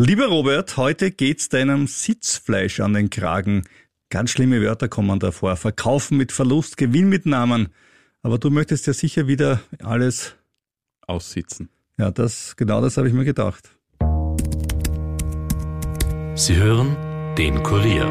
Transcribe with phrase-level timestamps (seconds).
[0.00, 3.64] Lieber Robert, heute geht's deinem Sitzfleisch an den Kragen.
[4.10, 5.56] Ganz schlimme Wörter kommen davor.
[5.56, 7.70] Verkaufen mit Verlust, Gewinn mit Namen.
[8.22, 10.36] Aber du möchtest ja sicher wieder alles
[11.08, 11.68] aussitzen.
[11.98, 13.70] Ja, das, genau das habe ich mir gedacht.
[16.36, 16.96] Sie hören
[17.36, 18.06] den Kurier.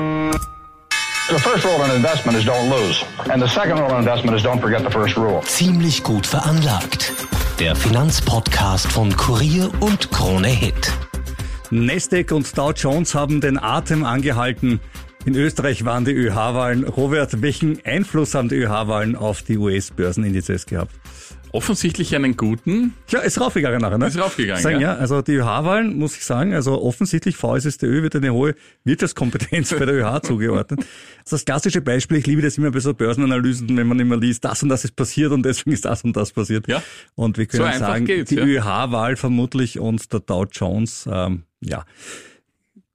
[1.30, 3.06] The first rule in investment is don't lose.
[3.32, 5.40] And the second rule in investment is don't forget the first rule.
[5.46, 7.14] Ziemlich gut veranlagt.
[7.62, 10.92] Der Finanzpodcast von Kurier und Krone Hit.
[11.72, 14.80] Nasdaq und Dow Jones haben den Atem angehalten.
[15.26, 16.86] In Österreich waren die ÖH-Wahlen.
[16.86, 20.94] Robert, welchen Einfluss haben die ÖH-Wahlen auf die US-Börsenindizes gehabt?
[21.52, 22.94] Offensichtlich einen guten.
[23.10, 24.08] Ja, ist raufgegangen nachher, ne?
[24.08, 24.94] Ist raufgegangen, sagen, ja.
[24.94, 24.98] ja.
[25.00, 29.96] Also die ÖH-Wahlen, muss ich sagen, also offensichtlich VSSTÖ wird eine hohe Wirtschaftskompetenz bei der
[29.96, 30.80] ÖH zugeordnet.
[30.80, 30.88] Das
[31.26, 34.46] ist das klassische Beispiel, ich liebe das immer bei so Börsenanalysen, wenn man immer liest,
[34.46, 36.68] das und das ist passiert und deswegen ist das und das passiert.
[36.68, 36.82] Ja.
[37.16, 38.44] Und wir können So sagen, die ja.
[38.46, 41.86] ÖH-Wahl vermutlich und der Dow Jones, ähm, ja,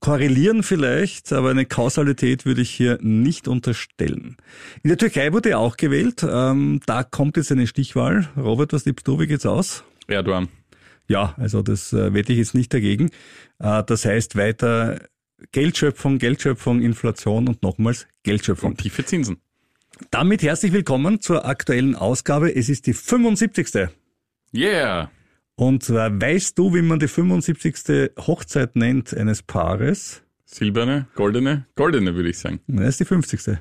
[0.01, 4.37] korrelieren vielleicht, aber eine Kausalität würde ich hier nicht unterstellen.
[4.83, 6.27] In der Türkei wurde auch gewählt.
[6.29, 8.29] Ähm, da kommt jetzt eine Stichwahl.
[8.37, 9.21] Robert, was tippst du?
[9.21, 9.85] Wie geht's aus?
[10.09, 10.49] Erdogan.
[11.09, 13.11] Ja, also das äh, wette ich jetzt nicht dagegen.
[13.59, 15.01] Äh, das heißt weiter
[15.53, 18.73] Geldschöpfung, Geldschöpfung, Inflation und nochmals Geldschöpfung.
[18.73, 19.39] Und tiefe Zinsen.
[20.11, 22.55] Damit herzlich willkommen zur aktuellen Ausgabe.
[22.55, 23.89] Es ist die 75.
[24.55, 25.11] Yeah.
[25.57, 28.13] Und äh, weißt du, wie man die 75.
[28.19, 30.23] Hochzeit nennt eines Paares?
[30.45, 32.61] Silberne, goldene, goldene würde ich sagen.
[32.67, 33.59] Das ist die 50.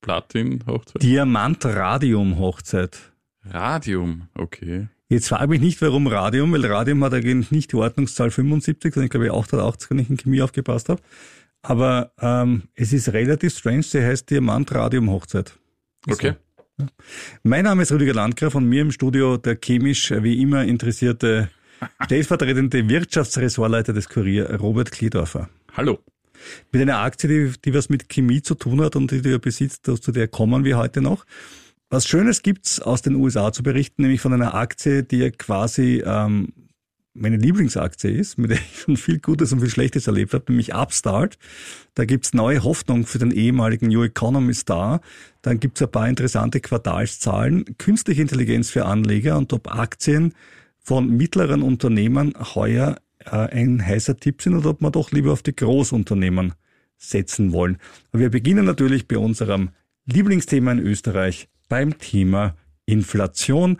[0.00, 1.02] Platin, Hochzeit.
[1.02, 3.12] Diamant-Radium-Hochzeit.
[3.44, 4.88] Radium, okay.
[5.08, 9.06] Jetzt frage mich nicht, warum Radium, weil Radium hat eigentlich nicht die Ordnungszahl 75, sondern
[9.06, 11.02] ich glaube 880, wenn ich in Chemie aufgepasst habe.
[11.60, 15.58] Aber ähm, es ist relativ strange, sie heißt Diamant-Radium-Hochzeit.
[16.08, 16.34] Okay.
[17.42, 21.50] Mein Name ist Rüdiger Landgraf und mir im Studio der chemisch wie immer interessierte
[22.04, 25.48] stellvertretende Wirtschaftsressortleiter des Kurier, Robert Kliedorfer.
[25.76, 25.98] Hallo.
[26.72, 29.38] Mit einer Aktie, die, die was mit Chemie zu tun hat und die du ja
[29.38, 31.24] besitzt, zu der kommen wir heute noch.
[31.88, 36.02] Was Schönes gibt's aus den USA zu berichten, nämlich von einer Aktie, die ja quasi
[36.04, 36.52] ähm,
[37.14, 40.74] meine Lieblingsaktie ist, mit der ich schon viel Gutes und viel Schlechtes erlebt habe, nämlich
[40.74, 41.38] Upstart.
[41.94, 45.00] Da gibt's neue Hoffnung für den ehemaligen New Economy Star.
[45.42, 50.34] Dann gibt's ein paar interessante Quartalszahlen, künstliche Intelligenz für Anleger und ob Aktien
[50.78, 55.42] von mittleren Unternehmen heuer äh, ein heißer Tipp sind oder ob wir doch lieber auf
[55.42, 56.54] die Großunternehmen
[56.96, 57.78] setzen wollen.
[58.10, 59.70] Aber wir beginnen natürlich bei unserem
[60.06, 62.56] Lieblingsthema in Österreich, beim Thema
[62.86, 63.78] Inflation.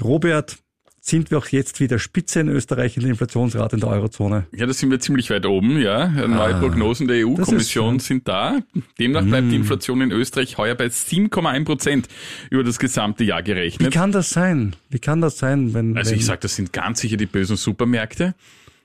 [0.00, 0.58] Robert,
[1.06, 4.46] sind wir auch jetzt wieder Spitze in Österreich in der Inflationsrate in der Eurozone?
[4.56, 6.08] Ja, da sind wir ziemlich weit oben, ja.
[6.08, 8.60] Neue Prognosen der Ah, das ist EU-Kommission sind da.
[8.98, 12.08] Demnach bleibt die Inflation in Österreich heuer bei 7,1 Prozent
[12.48, 13.92] über das gesamte Jahr Wie gerechnet.
[13.92, 14.76] kann das sein?
[14.88, 15.94] Wie kann das sein, wenn...
[15.94, 18.34] Also wenn, ich sage, das sind ganz sicher die bösen Supermärkte.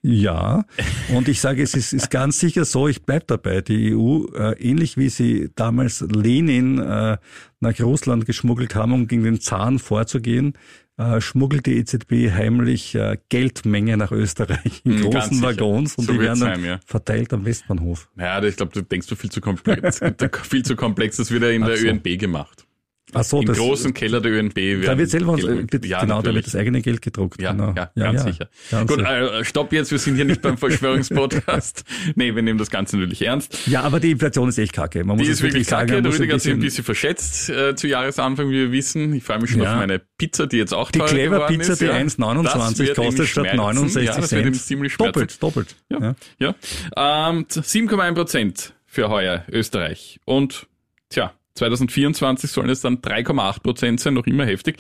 [0.02, 0.66] Ja,
[1.16, 4.62] und ich sage, es ist, ist ganz sicher so, ich bleib dabei, die EU, äh,
[4.62, 7.18] ähnlich wie sie damals Lenin äh,
[7.62, 10.54] nach Russland geschmuggelt haben, um gegen den Zahn vorzugehen,
[11.00, 15.42] äh, schmuggelt die EZB heimlich äh, Geldmenge nach Österreich in Hm, großen.
[15.42, 16.80] Waggons und So die werden sein, ja.
[16.86, 18.10] verteilt am Westbahnhof.
[18.18, 20.02] Ja, ich glaube, du denkst du viel zu komplex.
[20.44, 21.88] viel zu komplex, das wird ja in Ach der so.
[21.88, 22.66] ÖNB gemacht.
[23.14, 26.02] Ach so, Im das, großen Keller der ÖNB werden da wird selber, Geld- wird, ja,
[26.02, 27.42] genau, da wird das eigene Geld gedruckt.
[27.42, 27.74] Ja, genau.
[27.76, 28.50] ja, ganz sicher.
[28.70, 31.84] ganz Gut, äh, stopp jetzt, wir sind hier nicht beim Verschwörungspodcast.
[32.16, 33.68] nee, wir nehmen das Ganze natürlich ernst.
[33.68, 35.04] Ja, aber die Inflation ist echt kacke.
[35.04, 35.88] Man Die muss ist wirklich sagen.
[35.88, 36.02] kacke.
[36.02, 39.14] man Der Rüdiger hat sich ein bisschen- verschätzt äh, zu Jahresanfang, wie wir wissen.
[39.14, 39.74] Ich freue mich schon Ja.
[39.74, 41.82] auf meine Pizza, die jetzt auch Die teurer Clever Pizza, ist.
[41.82, 41.94] die ja.
[41.94, 43.58] 1,29 Das wird ihn kostet statt schmerzen.
[43.58, 44.66] 69 ja, das wird ihm Cent.
[44.66, 45.14] ziemlich schmerzen.
[45.14, 45.76] Doppelt, doppelt.
[45.90, 46.16] Ja.
[46.40, 47.30] ja.
[47.30, 50.20] Ähm, 7,1 Prozent für heuer Österreich.
[50.26, 50.68] Und
[51.10, 54.78] tja, 2024 sollen es dann 3,8 Prozent sein, noch immer heftig.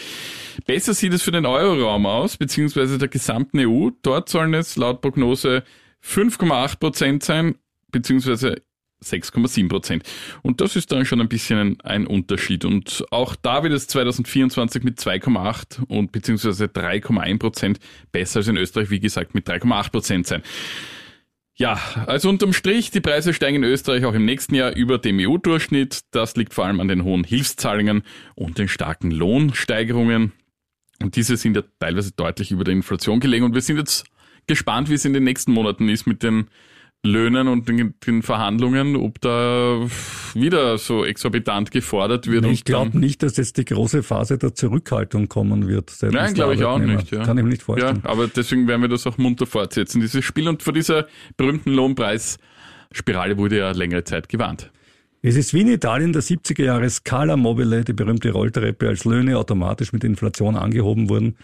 [0.66, 3.90] Besser sieht es für den Euroraum aus, beziehungsweise der gesamten EU.
[4.01, 5.63] Dort sollen es laut Prognose
[6.03, 7.56] 5,8 Prozent sein,
[7.91, 8.62] beziehungsweise
[9.03, 10.03] 6,7 Prozent.
[10.41, 12.66] Und das ist dann schon ein bisschen ein, ein Unterschied.
[12.66, 17.79] Und auch da wird es 2024 mit 2,8 und beziehungsweise 3,1 Prozent
[18.11, 20.44] besser als in Österreich, wie gesagt, mit 3,8 Prozent sein.
[21.62, 25.20] Ja, also unterm Strich, die Preise steigen in Österreich auch im nächsten Jahr über dem
[25.20, 26.06] EU-Durchschnitt.
[26.11, 28.03] Das liegt vor allem an den hohen Hilfszahlungen
[28.35, 30.32] und den starken Lohnsteigerungen.
[31.02, 33.44] Und diese sind ja teilweise deutlich über der Inflation gelegen.
[33.44, 34.06] Und wir sind jetzt
[34.47, 36.47] gespannt, wie es in den nächsten Monaten ist mit den
[37.05, 39.79] Löhnen und den, den Verhandlungen, ob da
[40.34, 42.46] wieder so exorbitant gefordert wird.
[42.46, 45.93] Ich glaube nicht, dass jetzt die große Phase der Zurückhaltung kommen wird.
[46.01, 47.11] Nein, glaube ich auch nicht.
[47.11, 47.23] Ja.
[47.23, 48.01] Kann ich mir nicht Ja, vorstellen.
[48.03, 50.49] aber deswegen werden wir das auch munter fortsetzen, dieses Spiel.
[50.49, 51.07] Und vor dieser
[51.37, 54.69] berühmten Lohnpreisspirale wurde ja längere Zeit gewarnt.
[55.22, 59.37] Es ist wie in Italien der 70er Jahre Scala Mobile, die berühmte Rolltreppe, als Löhne
[59.37, 61.35] automatisch mit Inflation angehoben wurden.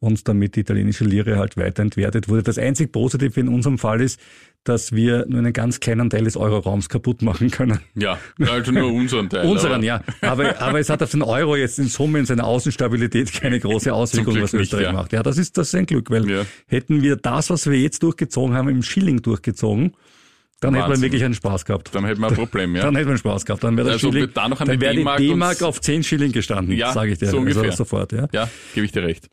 [0.00, 2.42] Und damit die italienische Lire halt weiter entwertet wurde.
[2.42, 4.20] Das einzig Positive in unserem Fall ist,
[4.64, 7.80] dass wir nur einen ganz kleinen Teil des Euroraums kaputt machen können.
[7.94, 9.46] Ja, also nur unseren Teil.
[9.46, 10.02] unseren, ja.
[10.20, 13.92] Aber, aber es hat auf den Euro jetzt in Summe in seiner Außenstabilität keine große
[13.92, 14.92] Auswirkung, was Österreich ja.
[14.92, 15.12] macht.
[15.12, 16.42] Ja, das ist, das ist ein Glück, weil ja.
[16.66, 19.94] hätten wir das, was wir jetzt durchgezogen haben, im Schilling durchgezogen,
[20.60, 20.82] dann Wahnsinn.
[20.82, 21.94] hätte man wirklich einen Spaß gehabt.
[21.94, 22.82] Dann hätten wir ein Problem, ja.
[22.82, 23.62] Dann hätten wir einen Spaß gehabt.
[23.62, 26.76] Dann wäre also Schilling, da noch eine dann wäre die D-Mark auf 10 Schilling gestanden,
[26.76, 27.28] ja, sage ich dir.
[27.28, 27.62] So ungefähr.
[27.62, 28.28] Also sofort, ja.
[28.32, 29.28] Ja, gebe ich dir recht.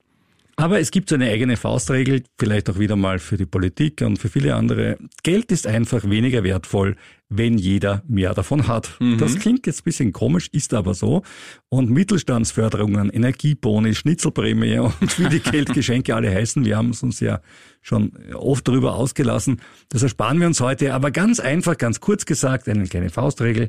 [0.57, 4.17] Aber es gibt so eine eigene Faustregel, vielleicht auch wieder mal für die Politik und
[4.17, 4.97] für viele andere.
[5.23, 6.95] Geld ist einfach weniger wertvoll,
[7.27, 8.95] wenn jeder mehr davon hat.
[9.01, 9.17] Mhm.
[9.17, 11.23] Das klingt jetzt ein bisschen komisch, ist aber so.
[11.67, 17.41] Und Mittelstandsförderungen, Energieboni, Schnitzelprämie und wie die Geldgeschenke alle heißen, wir haben es uns ja
[17.81, 19.61] schon oft darüber ausgelassen.
[19.89, 20.93] Das ersparen wir uns heute.
[20.93, 23.67] Aber ganz einfach, ganz kurz gesagt, eine kleine Faustregel.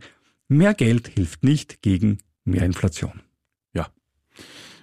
[0.48, 3.25] Mehr Geld hilft nicht gegen mehr Inflation.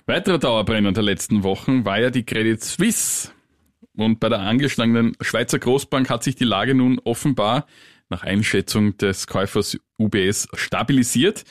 [0.05, 3.31] Weiterer Dauerbrenner der letzten Wochen war ja die Credit Suisse.
[3.95, 7.67] Und bei der angeschlagenen Schweizer Großbank hat sich die Lage nun offenbar
[8.09, 11.45] nach Einschätzung des Käufers UBS stabilisiert.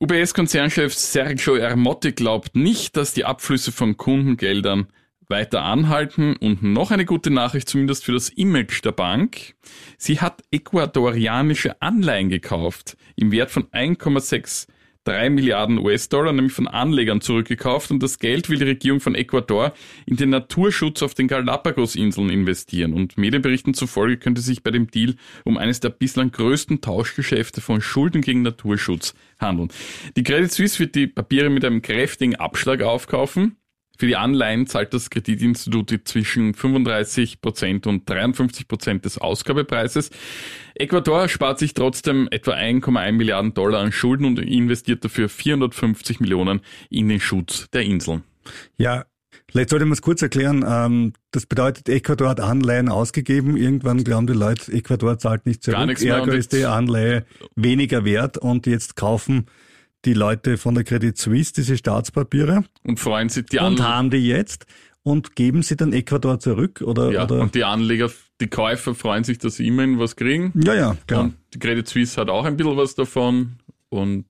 [0.00, 4.88] UBS-Konzernchef Sergio Ermotti glaubt nicht, dass die Abflüsse von Kundengeldern
[5.28, 9.54] weiter anhalten und noch eine gute Nachricht zumindest für das Image der Bank.
[9.96, 14.66] Sie hat ecuadorianische Anleihen gekauft im Wert von 1,6
[15.04, 19.72] drei Milliarden US-Dollar, nämlich von Anlegern zurückgekauft und das Geld will die Regierung von Ecuador
[20.06, 22.92] in den Naturschutz auf den Galapagos-Inseln investieren.
[22.92, 25.14] Und Medienberichten zufolge könnte sich bei dem Deal
[25.44, 29.68] um eines der bislang größten Tauschgeschäfte von Schulden gegen Naturschutz handeln.
[30.16, 33.56] Die Credit Suisse wird die Papiere mit einem kräftigen Abschlag aufkaufen.
[33.98, 40.10] Für die Anleihen zahlt das Kreditinstitut zwischen 35 Prozent und 53 Prozent des Ausgabepreises.
[40.74, 46.60] Ecuador spart sich trotzdem etwa 1,1 Milliarden Dollar an Schulden und investiert dafür 450 Millionen
[46.90, 48.24] in den Schutz der Inseln.
[48.76, 49.04] Ja,
[49.50, 50.64] Vielleicht sollte man es kurz erklären.
[50.66, 53.56] Ähm, das bedeutet, Ecuador hat Anleihen ausgegeben.
[53.56, 55.76] Irgendwann glauben die Leute, Ecuador zahlt nicht zurück.
[55.76, 57.24] Gar nichts mehr Ärger ist die Anleihe
[57.54, 59.46] weniger wert und jetzt kaufen
[60.04, 62.64] die Leute von der Credit Suisse diese Staatspapiere.
[62.82, 63.84] Und freuen sich die Anleger.
[63.84, 64.66] Und haben die jetzt
[65.02, 67.40] und geben sie dann Ecuador zurück oder, ja, oder?
[67.40, 68.10] Und die Anleger,
[68.40, 70.52] die Käufer freuen sich, dass sie immerhin was kriegen.
[70.64, 71.24] Ja, ja, klar.
[71.24, 73.56] Und die Credit Suisse hat auch ein bisschen was davon
[73.90, 74.26] und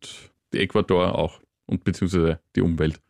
[0.53, 3.01] die Ecuador auch und beziehungsweise die Umwelt.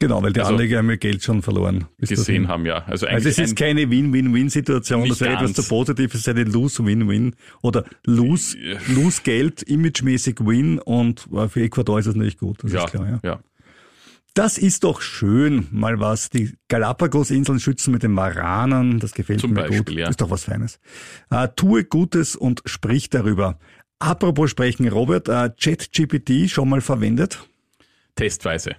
[0.00, 1.84] Genau, weil die also, Anleger haben ihr Geld schon verloren.
[1.98, 2.84] Gesehen haben, ja.
[2.86, 7.36] Also, also es ist keine Win-Win-Win-Situation, das wäre etwas zu positiv, es ist eine Lose-Win-Win
[7.60, 8.56] oder Lose,
[8.88, 13.06] Lose Geld, imagemäßig Win und für Ecuador ist das nicht gut, das ja, ist klar,
[13.08, 13.20] ja.
[13.22, 13.40] ja.
[14.32, 16.30] Das ist doch schön, mal was.
[16.30, 19.90] Die Galapagos-Inseln schützen mit den Maranern, das gefällt Zum mir Beispiel, gut.
[19.90, 20.08] Ja.
[20.08, 20.78] Ist doch was Feines.
[21.30, 23.58] Äh, tue Gutes und sprich darüber.
[23.98, 27.40] Apropos sprechen, Robert, äh, ChatGPT schon mal verwendet?
[28.14, 28.76] Testweise.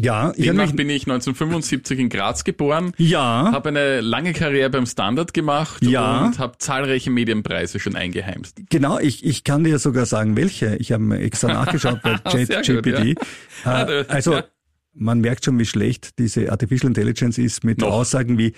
[0.00, 2.92] Ja, ich Demnach bin ich 1975 in Graz geboren.
[2.98, 3.50] Ja.
[3.52, 6.26] Habe eine lange Karriere beim Standard gemacht ja.
[6.26, 8.60] und habe zahlreiche Medienpreise schon eingeheimst.
[8.68, 10.76] Genau, ich, ich kann dir sogar sagen, welche.
[10.76, 13.18] Ich habe extra nachgeschaut bei ChatGPT.
[13.64, 13.88] Ja.
[13.88, 14.44] Äh, also ja.
[14.92, 17.92] man merkt schon, wie schlecht diese Artificial Intelligence ist mit Noch.
[17.92, 18.52] Aussagen wie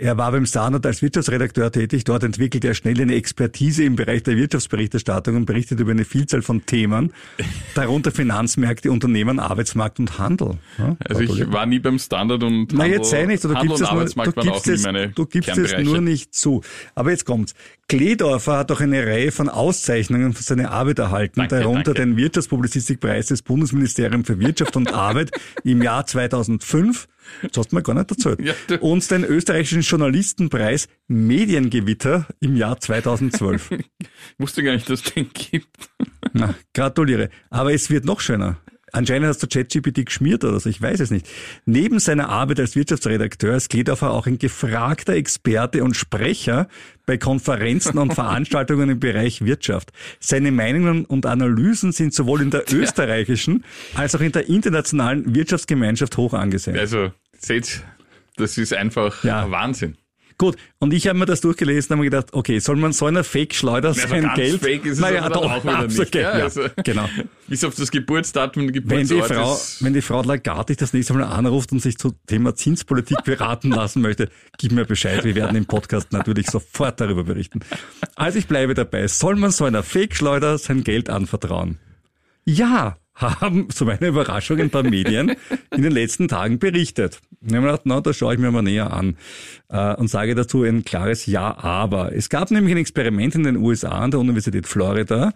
[0.00, 2.04] er war beim Standard als Wirtschaftsredakteur tätig.
[2.04, 6.40] Dort entwickelte er schnell eine Expertise im Bereich der Wirtschaftsberichterstattung und berichtet über eine Vielzahl
[6.40, 7.12] von Themen,
[7.74, 10.58] darunter Finanzmärkte, Unternehmen, Arbeitsmarkt und Handel.
[10.78, 13.82] Ja, also ich war nie beim Standard und Na, jetzt sei nicht, du Handel gibst,
[13.82, 14.82] es nur, du gibst, es,
[15.14, 16.62] du gibst es nur nicht zu.
[16.94, 17.54] Aber jetzt kommt's.
[17.88, 22.00] Kledorfer hat auch eine Reihe von Auszeichnungen für seine Arbeit erhalten, danke, darunter danke.
[22.00, 25.30] den Wirtschaftspublizistikpreis des Bundesministeriums für Wirtschaft und Arbeit
[25.64, 27.06] im Jahr 2005
[27.42, 28.40] das hast du mir gar nicht erzählt.
[28.40, 33.70] Ja, und den österreichischen Journalistenpreis Mediengewitter im Jahr 2012.
[33.98, 34.08] ich
[34.38, 35.90] wusste gar nicht, dass es den gibt.
[36.32, 37.30] Na, gratuliere.
[37.50, 38.58] Aber es wird noch schöner.
[38.92, 41.28] Anscheinend hast du ChatGPT geschmiert oder so, ich weiß es nicht.
[41.64, 46.68] Neben seiner Arbeit als Wirtschaftsredakteur ist Kledorfer auch ein gefragter Experte und Sprecher
[47.06, 49.92] bei Konferenzen und Veranstaltungen im Bereich Wirtschaft.
[50.18, 56.16] Seine Meinungen und Analysen sind sowohl in der österreichischen als auch in der internationalen Wirtschaftsgemeinschaft
[56.16, 56.78] hoch angesehen.
[56.78, 57.82] Also, seht,
[58.36, 59.50] das ist einfach ja.
[59.50, 59.96] Wahnsinn.
[60.40, 63.04] Gut, und ich habe mir das durchgelesen und habe mir gedacht, okay, soll man so
[63.04, 64.62] einer Fake-Schleuder sein ganz Geld?
[64.62, 66.00] Fake ist es naja, doch, auch wieder nicht.
[66.00, 67.10] Okay, ja, also, genau.
[67.46, 69.10] Bis auf das Geburtsdatum und Geburtsort.
[69.10, 72.14] Wenn die Frau, wenn die Frau Lagarde dich das nächste Mal anruft und sich zum
[72.26, 75.24] Thema Zinspolitik beraten lassen möchte, gib mir Bescheid.
[75.24, 77.60] Wir werden im Podcast natürlich sofort darüber berichten.
[78.14, 79.08] Also ich bleibe dabei.
[79.08, 81.78] Soll man so einer Fake-Schleuder sein Geld anvertrauen?
[82.46, 85.36] Ja, haben zu meiner Überraschung ein paar Medien
[85.74, 87.20] in den letzten Tagen berichtet.
[87.40, 89.16] Ich habe mir gedacht, na, das schaue ich mir mal näher an
[89.68, 92.14] äh, und sage dazu ein klares Ja, aber.
[92.14, 95.32] Es gab nämlich ein Experiment in den USA an der Universität Florida,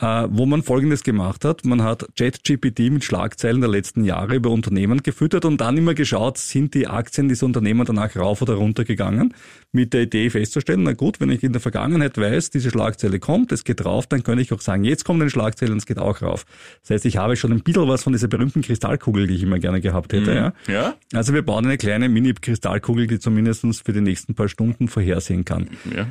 [0.00, 1.64] äh, wo man Folgendes gemacht hat.
[1.64, 6.38] Man hat ChatGPT mit Schlagzeilen der letzten Jahre über Unternehmen gefüttert und dann immer geschaut,
[6.38, 9.34] sind die Aktien dieser Unternehmen danach rauf oder runter gegangen,
[9.72, 13.52] mit der Idee festzustellen, na gut, wenn ich in der Vergangenheit weiß, diese Schlagzeile kommt,
[13.52, 15.98] es geht rauf, dann könnte ich auch sagen, jetzt kommt eine Schlagzeile und es geht
[15.98, 16.44] auch rauf.
[16.82, 19.58] Das heißt, ich habe schon ein bisschen was von dieser berühmten Kristallkugel, die ich immer
[19.58, 20.30] gerne gehabt hätte.
[20.30, 20.36] Mhm.
[20.36, 20.52] Ja?
[20.68, 20.94] ja.
[21.12, 25.68] Also wir bauen eine kleine Mini-Kristallkugel, die zumindest für die nächsten paar Stunden vorhersehen kann.
[25.94, 26.06] Ja.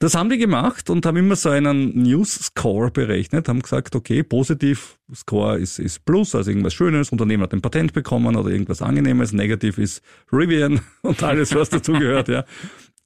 [0.00, 4.98] Das haben die gemacht und haben immer so einen News-Score berechnet, haben gesagt, okay, positiv
[5.14, 9.32] Score ist, ist Plus, also irgendwas Schönes, Unternehmen hat ein Patent bekommen oder irgendwas Angenehmes,
[9.32, 10.02] negativ ist
[10.32, 12.46] Rivian und alles, was dazugehört, ja.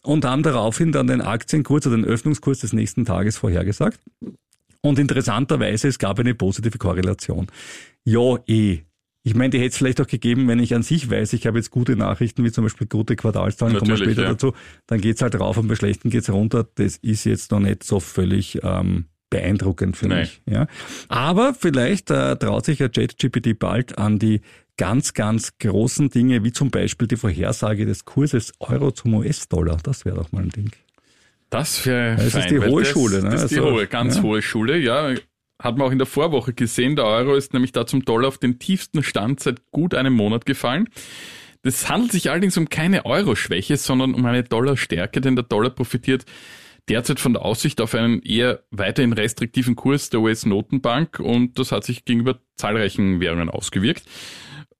[0.02, 3.98] Und haben daraufhin dann den Aktienkurs oder den Öffnungskurs des nächsten Tages vorhergesagt.
[4.80, 7.48] Und interessanterweise, es gab eine positive Korrelation.
[8.04, 8.82] Ja, eh.
[9.26, 11.56] Ich meine, die hätte es vielleicht auch gegeben, wenn ich an sich weiß, ich habe
[11.56, 14.28] jetzt gute Nachrichten, wie zum Beispiel gute Quartalszahlen, kommen wir später ja.
[14.28, 14.52] dazu,
[14.86, 16.68] dann geht's halt rauf und bei schlechten geht's runter.
[16.74, 20.20] Das ist jetzt noch nicht so völlig ähm, beeindruckend für Nein.
[20.20, 20.42] mich.
[20.46, 20.66] Ja.
[21.08, 24.42] Aber vielleicht äh, traut sich ja JetGPT bald an die
[24.76, 29.78] ganz, ganz großen Dinge, wie zum Beispiel die Vorhersage des Kurses Euro zum US-Dollar.
[29.82, 30.70] Das wäre doch mal ein Ding.
[31.48, 33.22] Das wäre Das ist die hohe Schule.
[33.22, 33.30] Ne?
[33.30, 34.22] Das ist die also, hohe, ganz ja.
[34.22, 35.14] hohe Schule, ja
[35.62, 36.96] hat man auch in der Vorwoche gesehen.
[36.96, 40.46] Der Euro ist nämlich da zum Dollar auf den tiefsten Stand seit gut einem Monat
[40.46, 40.88] gefallen.
[41.62, 46.26] Das handelt sich allerdings um keine Euro-Schwäche, sondern um eine Dollarstärke, denn der Dollar profitiert
[46.88, 51.84] derzeit von der Aussicht auf einen eher weiterhin restriktiven Kurs der US-Notenbank und das hat
[51.84, 54.04] sich gegenüber zahlreichen Währungen ausgewirkt.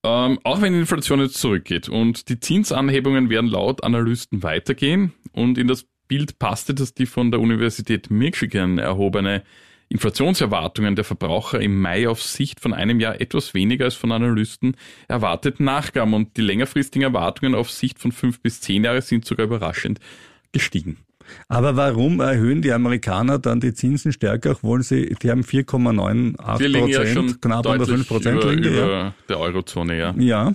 [0.02, 5.56] Ähm, auch wenn die Inflation jetzt zurückgeht und die Zinsanhebungen werden laut Analysten weitergehen und
[5.56, 9.42] in das Bild passte, dass die von der Universität Michigan erhobene
[9.88, 14.76] Inflationserwartungen der Verbraucher im Mai auf Sicht von einem Jahr etwas weniger als von Analysten
[15.08, 19.46] erwartet nachgaben und die längerfristigen Erwartungen auf Sicht von fünf bis zehn Jahre sind sogar
[19.46, 20.00] überraschend
[20.52, 20.98] gestiegen.
[21.48, 26.88] Aber warum erhöhen die Amerikaner dann die Zinsen stärker, obwohl sie, die haben 4,98 Prozent,
[26.88, 29.14] ja schon knapp unter 5 Prozent über, liegen, über ja.
[29.28, 30.14] der Eurozone, ja.
[30.18, 30.54] Ja.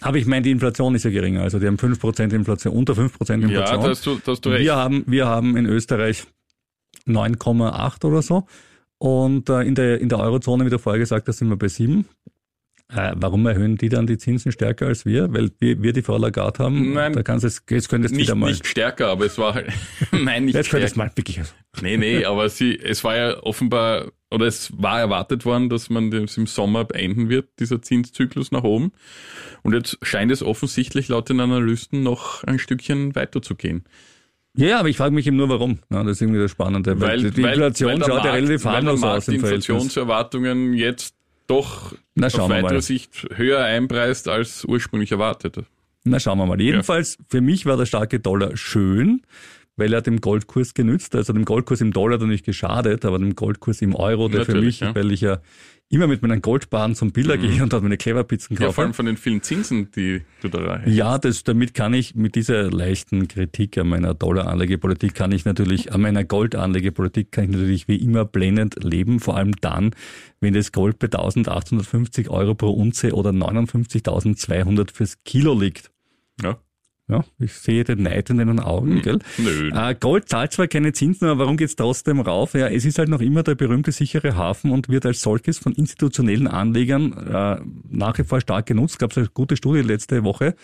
[0.00, 1.42] Aber ich meine, die Inflation ist ja geringer.
[1.42, 3.50] Also die haben 5% Inflation, unter 5% Inflation.
[3.50, 4.64] Ja, da hast du, da hast du recht.
[4.64, 6.24] Wir haben, wir haben in Österreich
[7.06, 8.46] 9,8 oder so.
[8.98, 11.68] Und äh, in, der, in der Eurozone, wie du vorher gesagt hast, sind wir bei
[11.68, 12.06] 7.
[12.92, 15.32] Äh, warum erhöhen die dann die Zinsen stärker als wir?
[15.32, 16.92] Weil wir, wir die Frau Lagarde haben?
[16.92, 18.50] Nein, da kannst es, jetzt könntest nicht, wieder mal.
[18.50, 19.58] Nicht stärker, aber es war
[20.12, 20.86] nein, nicht jetzt stärker.
[20.86, 21.40] Jetzt mal wirklich.
[21.80, 26.10] Nee, nee, aber sie, es war ja offenbar, oder es war erwartet worden, dass man
[26.10, 28.92] das im Sommer beenden wird, dieser Zinszyklus nach oben.
[29.62, 33.84] Und jetzt scheint es offensichtlich laut den Analysten noch ein Stückchen weiterzugehen.
[34.56, 35.80] Ja, aber ich frage mich eben nur, warum.
[35.90, 37.00] Ja, das ist irgendwie das Spannende.
[37.00, 39.26] Weil, weil die Inflation weil, weil schaut Markt, ja relativ harmlos aus.
[39.26, 41.14] Die Inflationserwartungen jetzt
[41.46, 45.58] doch Na, auf weitere Sicht höher einpreist als ursprünglich erwartet.
[46.04, 46.60] Na, schauen wir mal.
[46.60, 47.24] Jedenfalls, ja.
[47.28, 49.22] für mich war der starke Dollar schön,
[49.76, 51.14] weil er dem Goldkurs genützt.
[51.14, 54.40] Also dem Goldkurs im Dollar hat er nicht geschadet, aber dem Goldkurs im Euro, der
[54.40, 54.94] Natürlich, für mich, ja.
[54.94, 55.40] weil ich ja
[55.90, 57.40] immer mit meinen Goldbahnen zum Biller mhm.
[57.40, 58.66] gehe und dort meine Cleverpizzen kaufe.
[58.66, 60.96] Ja, vor allem von den vielen Zinsen, die du da erhältst.
[60.96, 65.92] Ja, das, damit kann ich mit dieser leichten Kritik an meiner Dollaranlegepolitik kann ich natürlich,
[65.92, 69.94] an meiner Goldanlegepolitik kann ich natürlich wie immer blendend leben, vor allem dann,
[70.40, 75.90] wenn das Gold bei 1850 Euro pro Unze oder 59.200 fürs Kilo liegt.
[76.42, 76.58] Ja.
[77.06, 79.18] Ja, ich sehe den Neid in den Augen, hm, gell?
[79.36, 79.70] Nö.
[79.74, 82.54] Äh, Gold zahlt zwar keine Zinsen, aber warum geht's trotzdem rauf?
[82.54, 85.74] Ja, es ist halt noch immer der berühmte sichere Hafen und wird als solches von
[85.74, 88.98] institutionellen Anlegern äh, nach wie vor stark genutzt.
[88.98, 90.54] Gab es eine gute Studie letzte Woche,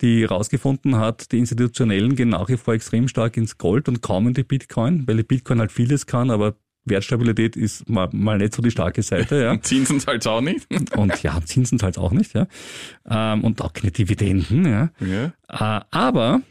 [0.00, 4.26] die herausgefunden hat, die Institutionellen gehen nach wie vor extrem stark ins Gold und kaum
[4.28, 8.54] in die Bitcoin, weil die Bitcoin halt vieles kann, aber Wertstabilität ist mal, mal nicht
[8.54, 9.42] so die starke Seite.
[9.42, 9.50] Ja.
[9.52, 10.66] Und Zinsen zahlt auch nicht.
[10.96, 12.34] und ja, Zinsen zahlt auch nicht.
[12.34, 12.46] Ja.
[13.08, 14.66] Ähm, und auch keine Dividenden.
[14.66, 14.90] Ja.
[15.00, 15.32] ja.
[15.48, 16.42] Äh, aber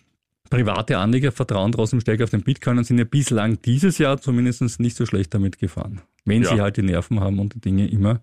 [0.50, 4.80] private Anleger vertrauen trotzdem stärker auf den Bitcoin und sind ja bislang dieses Jahr zumindest
[4.80, 6.02] nicht so schlecht damit gefahren.
[6.26, 6.50] Wenn ja.
[6.50, 8.22] sie halt die Nerven haben und die Dinge immer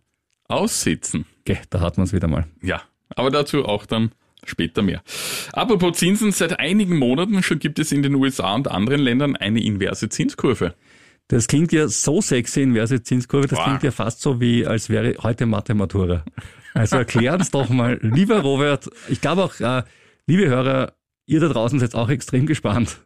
[0.48, 1.26] aussitzen.
[1.40, 2.46] Okay, da hat man es wieder mal.
[2.62, 2.82] Ja,
[3.14, 4.12] aber dazu auch dann
[4.44, 5.02] später mehr.
[5.52, 9.62] Apropos Zinsen, seit einigen Monaten schon gibt es in den USA und anderen Ländern eine
[9.62, 10.74] inverse Zinskurve.
[11.28, 13.66] Das klingt ja so sexy, inverse Zinskurve, das wow.
[13.66, 16.24] klingt ja fast so wie, als wäre heute Mathematura.
[16.72, 19.82] Also erklären uns doch mal, lieber Robert, ich glaube auch, äh,
[20.26, 20.94] liebe Hörer,
[21.26, 23.04] ihr da draußen seid auch extrem gespannt.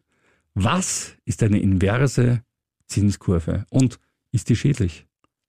[0.55, 2.45] Was ist eine inverse
[2.87, 3.99] Zinskurve und
[4.31, 5.07] ist die schädlich?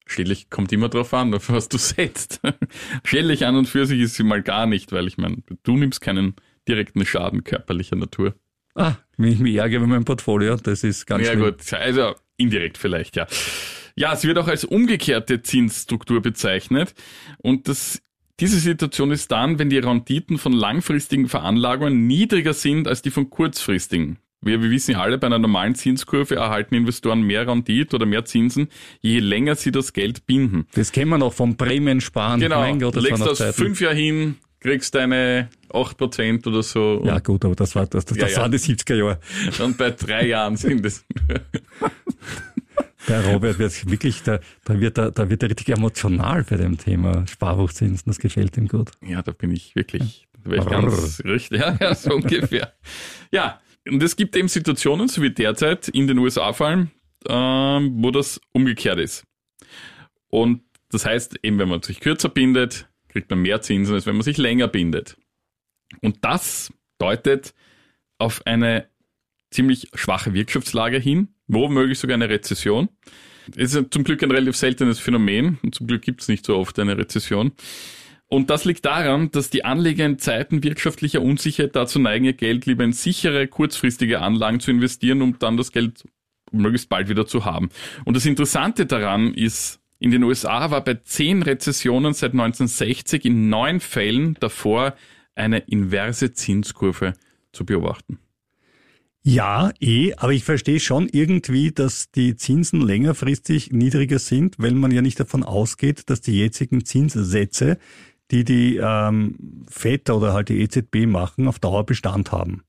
[0.08, 2.42] Schädlich kommt immer drauf an, auf was du setzt.
[3.04, 6.02] schädlich an und für sich ist sie mal gar nicht, weil ich meine, du nimmst
[6.02, 6.36] keinen
[6.68, 8.34] direkten Schaden körperlicher Natur.
[8.76, 11.44] Ah, wenn ich mich ärgere mit meinem Portfolio, das ist ganz Ja schlimm.
[11.44, 13.28] gut, also Indirekt vielleicht, ja.
[13.96, 16.96] Ja, es wird auch als umgekehrte Zinsstruktur bezeichnet.
[17.38, 18.02] Und das,
[18.40, 23.30] diese Situation ist dann, wenn die Renditen von langfristigen Veranlagungen niedriger sind als die von
[23.30, 24.18] kurzfristigen.
[24.42, 28.26] wir, wir wissen ja alle, bei einer normalen Zinskurve erhalten Investoren mehr Rendite oder mehr
[28.26, 28.68] Zinsen,
[29.00, 30.66] je länger sie das Geld binden.
[30.74, 32.40] Das kennen wir noch vom Prämiensparen.
[32.40, 37.04] Genau, Mein Gott, du das legst das fünf Jahre hin, kriegst deine 8% oder so.
[37.06, 38.42] Ja gut, aber das war das, das, Ja, das ja.
[38.42, 39.20] waren die 70er Jahre.
[39.60, 41.06] Und, bei drei Jahren sind es.
[43.08, 46.78] Der Robert wird wirklich, da, da wird er, da wird er richtig emotional bei dem
[46.78, 48.04] Thema Sparbuchzinsen.
[48.06, 48.92] Das gefällt ihm gut.
[49.06, 51.60] Ja, da bin ich wirklich, da ich ganz richtig.
[51.60, 52.74] Ja, ja, so ungefähr.
[53.32, 56.92] Ja, und es gibt eben Situationen, so wie derzeit in den USA vor allem,
[57.28, 59.26] ähm, wo das umgekehrt ist.
[60.30, 64.16] Und das heißt, eben wenn man sich kürzer bindet, kriegt man mehr Zinsen, als wenn
[64.16, 65.18] man sich länger bindet.
[66.02, 67.54] Und das deutet
[68.18, 68.88] auf eine
[69.52, 72.90] ziemlich schwache Wirtschaftslage hin, womöglich sogar eine Rezession.
[73.56, 76.58] Es ist zum Glück ein relativ seltenes Phänomen und zum Glück gibt es nicht so
[76.58, 77.52] oft eine Rezession.
[78.28, 82.66] Und das liegt daran, dass die Anleger in Zeiten wirtschaftlicher Unsicherheit dazu neigen, ihr Geld
[82.66, 86.04] lieber in sichere, kurzfristige Anlagen zu investieren, um dann das Geld
[86.52, 87.70] möglichst bald wieder zu haben.
[88.06, 93.48] Und das Interessante daran ist, in den USA war bei zehn Rezessionen seit 1960 in
[93.48, 94.96] neun Fällen davor
[95.34, 97.14] eine inverse Zinskurve
[97.54, 98.20] zu beobachten.
[99.22, 104.92] Ja, eh, aber ich verstehe schon irgendwie, dass die Zinsen längerfristig niedriger sind, weil man
[104.92, 107.78] ja nicht davon ausgeht, dass die jetzigen Zinssätze,
[108.30, 112.64] die die ähm, FED oder halt die EZB machen, auf Dauer Bestand haben.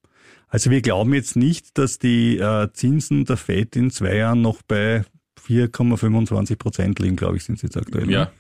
[0.47, 4.63] Also wir glauben jetzt nicht, dass die äh, Zinsen der FED in zwei Jahren noch
[4.63, 5.05] bei
[5.47, 8.07] 4,25 Prozent liegen, glaube ich, sind sie jetzt aktuell.
[8.07, 8.13] ne?
[8.13, 8.31] Ja,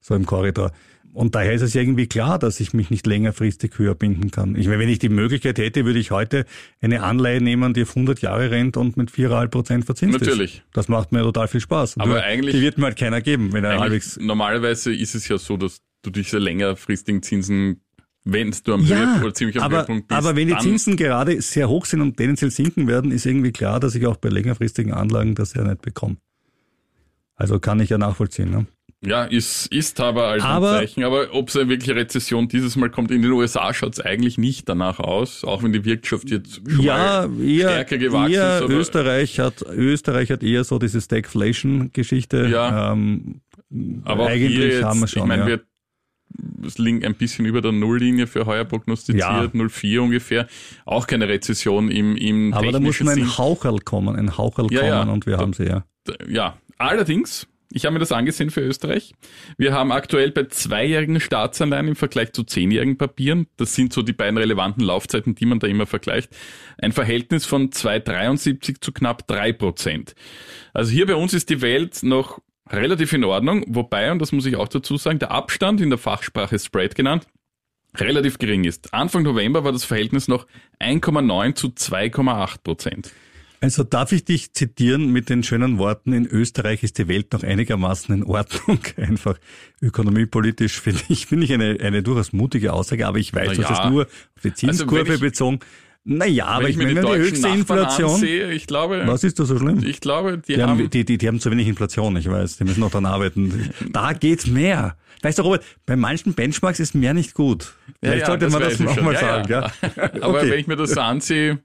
[0.00, 0.72] so im Korridor.
[1.12, 4.56] Und daher ist es irgendwie klar, dass ich mich nicht längerfristig höher binden kann.
[4.56, 6.44] Ich meine, wenn ich die Möglichkeit hätte, würde ich heute
[6.80, 10.56] eine Anleihe nehmen, die auf 100 Jahre rennt und mit 4,5 Prozent verzinst Natürlich.
[10.56, 10.62] ist.
[10.72, 11.98] Das macht mir total viel Spaß.
[11.98, 14.18] Aber Nur, eigentlich- Die wird mir halt keiner geben, wenn er halbwegs...
[14.20, 17.80] normalerweise ist es ja so, dass du diese längerfristigen Zinsen,
[18.24, 21.40] wenn du am Ja, Höhepunkt ziemlich am aber, Höhepunkt bist, aber wenn die Zinsen gerade
[21.42, 24.92] sehr hoch sind und tendenziell sinken werden, ist irgendwie klar, dass ich auch bei längerfristigen
[24.92, 26.16] Anlagen das ja nicht bekomme.
[27.36, 28.50] Also kann ich ja nachvollziehen.
[28.50, 28.66] Ne?
[29.06, 31.04] Ja, ist, ist aber als Aber- ein Zeichen.
[31.04, 34.38] Aber ob es eine wirkliche Rezession dieses Mal kommt, in den USA schaut es eigentlich
[34.38, 38.70] nicht danach aus, auch wenn die Wirtschaft jetzt schon Ja, eher, stärker gewachsen eher ist.
[38.70, 42.46] Österreich hat Österreich hat eher so diese Stagflation-Geschichte.
[42.46, 42.92] Ja.
[42.92, 43.40] Ähm,
[44.04, 45.22] aber eigentlich hier jetzt, haben wir schon.
[45.22, 45.48] ich meine, ja.
[45.48, 45.60] wir
[47.06, 49.42] ein bisschen über der Nulllinie für heuer prognostiziert, Ja.
[49.52, 50.46] 0,4 ungefähr.
[50.84, 53.08] Auch keine Rezession im, im Aber da muss Sinn.
[53.08, 55.84] ein Haucherl kommen, ein Haucherl Ja, kommen und wir Da- haben sie ja.
[56.28, 59.14] Ja, allerdings, ich habe mir das angesehen für Österreich.
[59.56, 64.12] Wir haben aktuell bei zweijährigen Staatsanleihen im Vergleich zu zehnjährigen Papieren, das sind so die
[64.12, 66.30] beiden relevanten Laufzeiten, die man da immer vergleicht,
[66.78, 70.14] ein Verhältnis von 2,73 zu knapp 3 Prozent.
[70.72, 72.40] Also hier bei uns ist die Welt noch
[72.70, 75.98] relativ in Ordnung, wobei, und das muss ich auch dazu sagen, der Abstand in der
[75.98, 77.26] Fachsprache Spread genannt,
[77.96, 78.92] relativ gering ist.
[78.94, 80.46] Anfang November war das Verhältnis noch
[80.80, 83.12] 1,9 zu 2,8 Prozent.
[83.64, 87.42] Also darf ich dich zitieren mit den schönen Worten, in Österreich ist die Welt noch
[87.42, 88.78] einigermaßen in Ordnung.
[88.96, 89.38] Einfach
[89.80, 93.70] ökonomiepolitisch finde ich, finde ich eine, eine durchaus mutige Aussage, aber ich weiß, ja.
[93.84, 95.58] es nur auf die Zinskurve Also wenn ich- bezogen.
[96.06, 98.10] Naja, aber ich ich meine, die höchste Nachbarn Inflation.
[98.10, 99.82] ansehe, ich glaube, Was ist da so schlimm?
[99.86, 102.58] ich glaube, die, Die haben, haben, die, die, die haben zu wenig Inflation, ich weiß.
[102.58, 103.70] Die müssen noch dran arbeiten.
[103.90, 104.98] Da geht mehr.
[105.22, 107.72] Weißt du, Robert, bei manchen Benchmarks ist mehr nicht gut.
[108.02, 109.04] Vielleicht sollte man das weiß ich noch schon.
[109.06, 109.50] mal Ja, sagen.
[109.50, 109.60] ja.
[109.96, 110.12] Ja.
[110.20, 110.50] Aber Okay.
[110.50, 111.60] wenn ich mir das so ansehe,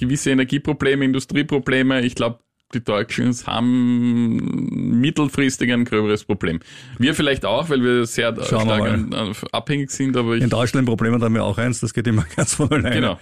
[0.00, 2.40] gewisse Energieprobleme, Industrieprobleme, ich glaube,
[2.74, 6.60] die Deutschen haben mittelfristig ein gröberes Problem.
[6.98, 10.50] Wir vielleicht auch, weil wir sehr Schauen wir stark an, an, abhängig sind, aber In
[10.50, 12.94] Deutschland Probleme haben wir auch eins, das geht immer ganz von alleine.
[12.94, 13.18] genau.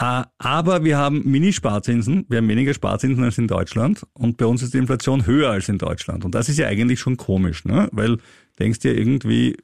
[0.00, 4.62] Äh, Aber wir haben Mini-Sparzinsen, wir haben weniger Sparzinsen als in Deutschland und bei uns
[4.62, 6.24] ist die Inflation höher als in Deutschland.
[6.24, 7.88] Und das ist ja eigentlich schon komisch, ne?
[7.92, 8.18] weil
[8.58, 9.56] denkst dir irgendwie,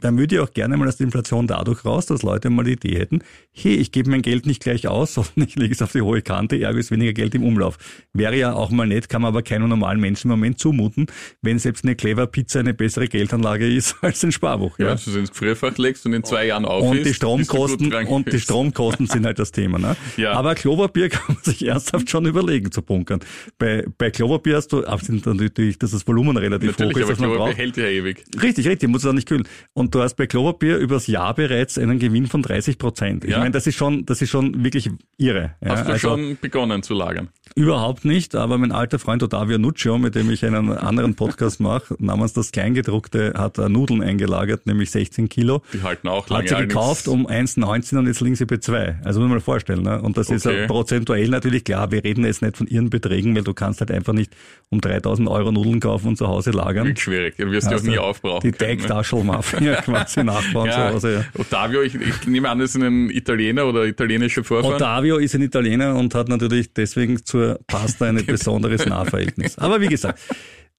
[0.00, 2.72] dann würde ich auch gerne mal aus der Inflation dadurch raus, dass Leute mal die
[2.72, 3.20] Idee hätten,
[3.52, 6.22] hey, ich gebe mein Geld nicht gleich aus, sondern ich lege es auf die hohe
[6.22, 7.78] Kante, ergo ist weniger Geld im Umlauf.
[8.12, 11.06] Wäre ja auch mal nett, kann man aber keinem normalen Menschen im Moment zumuten,
[11.42, 14.78] wenn selbst eine Clever Pizza eine bessere Geldanlage ist als ein Sparbuch.
[14.78, 14.94] Ja, Ja?
[14.94, 18.40] du es ins Gefrierfach legst und in zwei Jahren auf Und die Stromkosten, und die
[18.40, 19.78] Stromkosten sind halt das Thema.
[19.78, 19.96] Ne?
[20.16, 20.32] Ja.
[20.32, 23.20] Aber Klopapier kann man sich ernsthaft schon überlegen zu bunkern.
[23.58, 27.12] Bei, bei Klopapier hast du, abgesehen natürlich, dass das Volumen relativ Natürlich, hoch ist, aber
[27.12, 27.58] was man Klopapier braucht.
[27.58, 28.24] hält ja ewig.
[28.42, 29.46] Richtig, richtig, muss es auch nicht kühlen.
[29.72, 33.24] Und du hast bei Klopapier übers Jahr bereits einen Gewinn von 30 Prozent.
[33.24, 33.38] Ich Ja.
[33.38, 35.54] meine, das ist schon, das ist schon wirklich irre.
[35.62, 37.28] Ja, Hast du also, schon begonnen zu lagern?
[37.56, 41.96] Überhaupt nicht, aber mein alter Freund Ottavio Nuccio, mit dem ich einen anderen Podcast mache,
[41.98, 45.62] namens das Kleingedruckte, hat äh, Nudeln eingelagert, nämlich 16 Kilo.
[45.72, 46.44] Die halten auch lange.
[46.44, 49.00] Hat sie gekauft um 1,19 und jetzt liegen sie bei 2.
[49.04, 49.82] Also muss man mal vorstellen.
[49.82, 50.00] Ne?
[50.00, 50.64] Und das ist Okay.
[50.64, 51.90] äh, prozentuell natürlich klar.
[51.90, 54.32] Wir reden jetzt nicht von ihren Beträgen, weil du kannst halt einfach nicht
[54.70, 56.96] um 3000 Euro Nudeln kaufen und zu Hause lagern.
[56.96, 57.34] Schwierig.
[57.36, 58.56] Du wirst die auch Also nie aufbrauchen Die ne?
[58.58, 61.14] Teigtaschel-Mafia quasi nachbauen zu Ja, Hause.
[61.14, 61.40] Ja.
[61.40, 64.74] Ottavio, ich, ich nehme an, das ist ein Italiener oder italienischer Vorfahren.
[64.74, 69.58] Ottavio ist ein Italiener und hat natürlich deswegen zur Pasta ein besonderes Nahverhältnis.
[69.58, 70.20] Aber wie gesagt,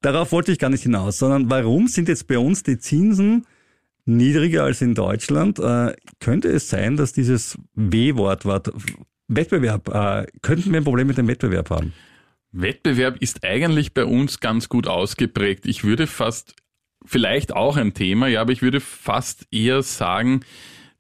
[0.02, 3.46] darauf wollte ich gar nicht hinaus, sondern warum sind jetzt bei uns die Zinsen
[4.06, 5.60] niedriger als in Deutschland?
[5.60, 8.72] Äh, könnte es sein, dass dieses W-Wort, Wort,
[9.28, 11.94] Wettbewerb, äh, könnten wir ein Problem mit dem Wettbewerb haben?
[12.52, 15.66] Wettbewerb ist eigentlich bei uns ganz gut ausgeprägt.
[15.66, 16.56] Ich würde fast,
[17.06, 20.42] vielleicht auch ein Thema, ja, aber ich würde fast eher sagen,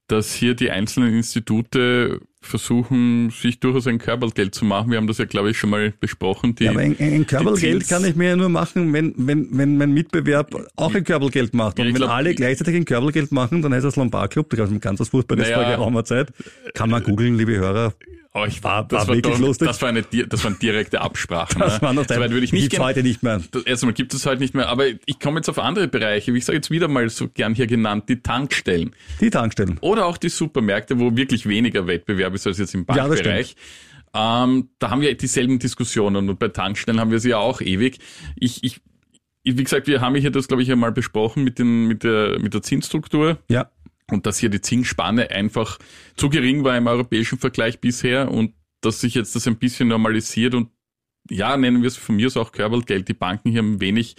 [0.07, 4.89] dass hier die einzelnen Institute versuchen, sich durchaus ein Körpergeld zu machen.
[4.91, 6.55] Wir haben das ja, glaube ich, schon mal besprochen.
[6.55, 9.77] Die, Ja, aber ein, ein Körpergeld kann ich mir ja nur machen, wenn, wenn, wenn
[9.77, 11.79] mein Mitbewerb auch ein Körpergeld macht.
[11.79, 14.81] Und wenn glaub- alle gleichzeitig ein Körpergeld machen, dann heißt das Lombard-Club, da gab es
[14.81, 15.61] ganz was Furchtbares Naja.
[15.61, 16.33] vor geraumer Zeit.
[16.73, 17.93] Kann man googeln, liebe Hörer.
[18.33, 19.67] Aber ich, War- das war wirklich doch, lustig.
[19.67, 21.59] Das war eine, das waren direkte Absprachen.
[21.59, 21.81] Das ne?
[21.81, 23.41] war noch so würde ich nicht gibt's heute nicht mehr.
[23.51, 26.33] Das, erstmal gibt es heute nicht mehr, aber ich komme jetzt auf andere Bereiche.
[26.33, 28.95] Wie ich sage jetzt wieder mal so gern hier genannt, die Tankstellen.
[29.19, 29.77] Die Tankstellen.
[29.81, 33.55] Oder auch die Supermärkte, wo wirklich weniger Wettbewerb ist als jetzt im Ja, Bankbereich.
[34.13, 37.99] ähm, da haben wir dieselben Diskussionen und bei Tankstellen haben wir sie ja auch ewig.
[38.37, 38.79] Ich, ich-
[39.43, 42.53] wie gesagt, wir haben hier das, glaube ich, einmal besprochen mit, den, mit, der, mit
[42.53, 43.69] der Zinsstruktur Ja.
[44.11, 45.77] Und dass hier die Zinsspanne einfach
[46.15, 50.55] zu gering war im europäischen Vergleich bisher und dass sich jetzt das ein bisschen normalisiert
[50.55, 50.69] und
[51.29, 53.07] ja, nennen wir es von mir aus auch Körpergeld.
[53.07, 54.15] Die Banken hier haben wenig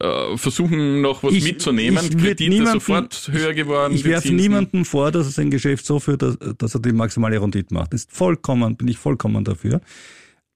[0.00, 2.04] äh, versuchen noch was Ich- mitzunehmen.
[2.04, 3.94] ich Kredite niemanden- sofort höher geworden.
[3.94, 6.92] Ich die werfe niemandem vor, dass er sein Geschäft so führt, dass, dass er die
[6.92, 7.92] maximale Rendite macht.
[7.94, 9.80] Das ist vollkommen, bin ich vollkommen dafür.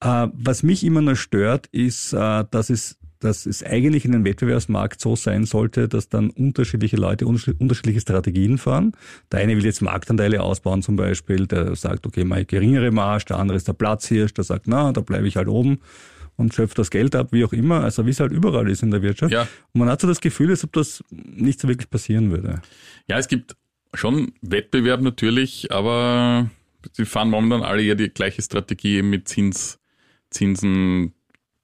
[0.03, 4.25] Äh, was mich immer nur stört, ist, äh, dass es dass es eigentlich in einem
[4.25, 8.93] Wettbewerbsmarkt so sein sollte, dass dann unterschiedliche Leute unterschied- unterschiedliche Strategien fahren.
[9.31, 13.39] Der eine will jetzt Marktanteile ausbauen zum Beispiel, der sagt, okay, mal geringere Marge, der
[13.39, 15.79] andere ist der Platzhirsch, der sagt, na, da bleibe ich halt oben
[16.35, 18.91] und schöpft das Geld ab, wie auch immer, also wie es halt überall ist in
[18.91, 19.31] der Wirtschaft.
[19.31, 19.47] Ja.
[19.73, 22.61] Und man hat so das Gefühl, als ob das nicht so wirklich passieren würde.
[23.07, 23.55] Ja, es gibt
[23.93, 26.49] schon Wettbewerb natürlich, aber
[26.93, 29.79] sie fahren momentan alle ja die gleiche Strategie mit Zins,
[30.29, 31.13] Zinsen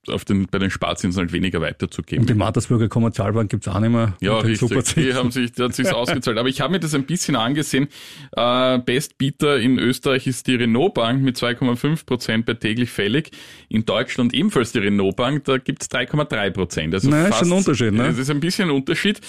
[0.10, 2.24] auf den, bei den Sparzinsen halt weniger weiterzugeben.
[2.24, 4.16] Und die Mattersburger Kommerzialbank gibt's auch nicht mehr.
[4.22, 4.70] Ja, richtig.
[4.96, 6.38] Die haben sich, die hat sich's ausgezahlt.
[6.38, 7.88] Aber ich habe mir das ein bisschen angesehen.
[8.36, 13.32] Äh, Bestbieter in Österreich ist die Renault Bank mit 2,5 Prozent bei täglich fällig.
[13.70, 16.94] In Deutschland ebenfalls die Renault Bank, da gibt's 3,3 Prozent.
[16.94, 18.08] Also Na, ist fast, schon ein Unterschied, ne?
[18.08, 19.22] Es ist ein bisschen ein Unterschied.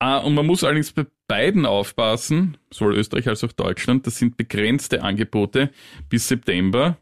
[0.00, 4.06] Äh, und man muss allerdings bei beiden aufpassen, sowohl Österreich als auch Deutschland.
[4.06, 5.70] Das sind begrenzte Angebote
[6.08, 6.98] bis September.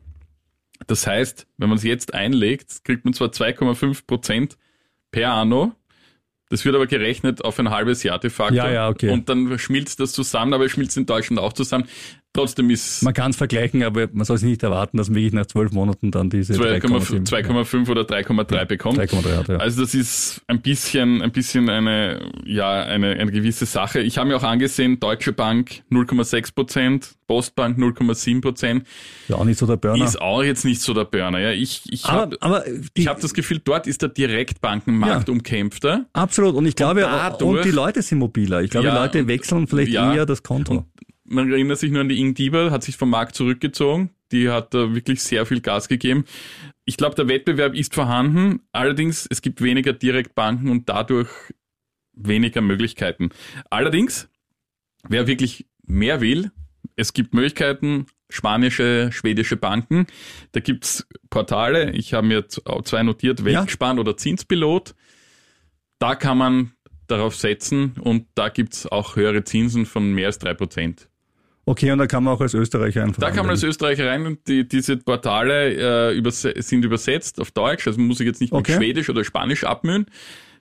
[0.86, 4.58] Das heißt, wenn man es jetzt einlegt, kriegt man zwar 2,5 Prozent
[5.10, 5.72] per Anno.
[6.48, 8.54] Das wird aber gerechnet auf ein halbes Jahr de facto.
[8.54, 9.10] Ja, ja, okay.
[9.10, 11.88] Und dann schmilzt das zusammen, aber es schmilzt in Deutschland auch zusammen.
[12.34, 15.34] Trotzdem ist Man kann es vergleichen, aber man soll sich nicht erwarten, dass man wirklich
[15.34, 18.98] nach zwölf Monaten dann diese 2,5 3,7 2,5 oder 3,3 bekommt.
[18.98, 19.56] 3,3 hat, ja.
[19.58, 24.00] Also das ist ein bisschen, ein bisschen eine, ja, eine, eine gewisse Sache.
[24.00, 28.86] Ich habe mir auch angesehen, Deutsche Bank 0,6 Prozent, Postbank 0,7 Prozent.
[29.28, 30.02] ja, auch nicht so der Burner.
[30.02, 31.38] Ist auch jetzt nicht so der Burner.
[31.38, 32.64] Ja, ich, ich aber habe
[33.00, 35.32] hab das Gefühl, dort ist der Direktbankenmarkt Ja.
[35.34, 36.06] umkämpfter.
[36.14, 36.54] absolut.
[36.54, 38.62] Und ich glaube, dadurch- und die Leute sind mobiler.
[38.62, 40.72] Ich glaube, Ja, Leute und- wechseln vielleicht ja, eher das Konto.
[40.72, 40.84] und
[41.32, 44.10] Man erinnert sich nur an die Ing Dieber, hat sich vom Markt zurückgezogen.
[44.32, 46.26] Die hat da wirklich sehr viel Gas gegeben.
[46.84, 48.60] Ich glaube, der Wettbewerb ist vorhanden.
[48.72, 51.30] Allerdings, es gibt weniger Direktbanken und dadurch
[52.12, 53.30] weniger Möglichkeiten.
[53.70, 54.28] Allerdings,
[55.08, 56.50] wer wirklich mehr will,
[56.96, 60.06] es gibt Möglichkeiten, spanische, schwedische Banken.
[60.52, 61.92] Da gibt's Portale.
[61.92, 64.94] Ich habe mir zwei notiert, Weltspan oder Zinspilot.
[65.98, 66.72] Da kann man
[67.06, 71.08] darauf setzen und da gibt's auch höhere Zinsen von mehr als drei Prozent.
[71.64, 73.62] Okay, und da kann man auch als Österreicher einfach Da kann man als.
[73.62, 78.18] Österreicher rein und die, diese Portale äh, überse sind übersetzt auf Deutsch, also man muss
[78.18, 78.72] sich jetzt nicht Okay.
[78.72, 80.06] mit Schwedisch oder Spanisch abmühen.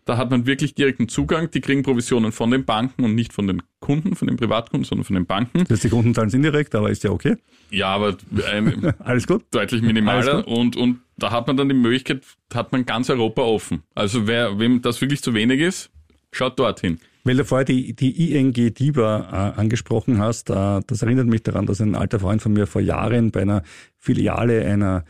[0.05, 3.45] Da hat man wirklich direkten Zugang, die kriegen Provisionen von den Banken und nicht von
[3.47, 5.59] den Kunden, von den Privatkunden, sondern von den Banken.
[5.59, 7.35] Das heißt, die Kunden zahlen es indirekt, aber ist ja okay.
[7.69, 8.17] Ja, aber
[8.51, 9.43] ein, Alles gut.
[9.51, 10.47] deutlich minimaler gut.
[10.47, 13.83] und, und da hat man dann die Möglichkeit, hat man ganz Europa offen.
[13.93, 15.91] Also wer, wem das wirklich zu wenig ist,
[16.31, 16.99] schaut dorthin.
[17.23, 21.65] Weil du vorher die, die ING DIBA äh, angesprochen hast, äh, das erinnert mich daran,
[21.67, 23.63] dass ein alter Freund von mir vor Jahren bei einer
[23.97, 25.05] Filiale einer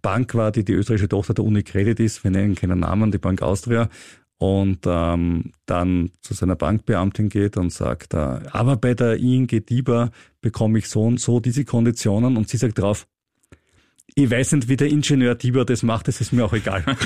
[0.00, 2.24] Bank war, die die österreichische Tochter der Unicredit ist.
[2.24, 3.88] Wir nennen keinen Namen, die Bank Austria.
[4.38, 10.10] Und ähm, dann zu seiner Bankbeamtin geht und sagt, äh, aber bei der ING DIBA
[10.40, 12.36] bekomme ich so und so diese Konditionen.
[12.36, 13.06] Und sie sagt drauf,
[14.16, 16.84] Ich weiß nicht, wie der Ingenieur Tibor das macht, das ist mir auch egal.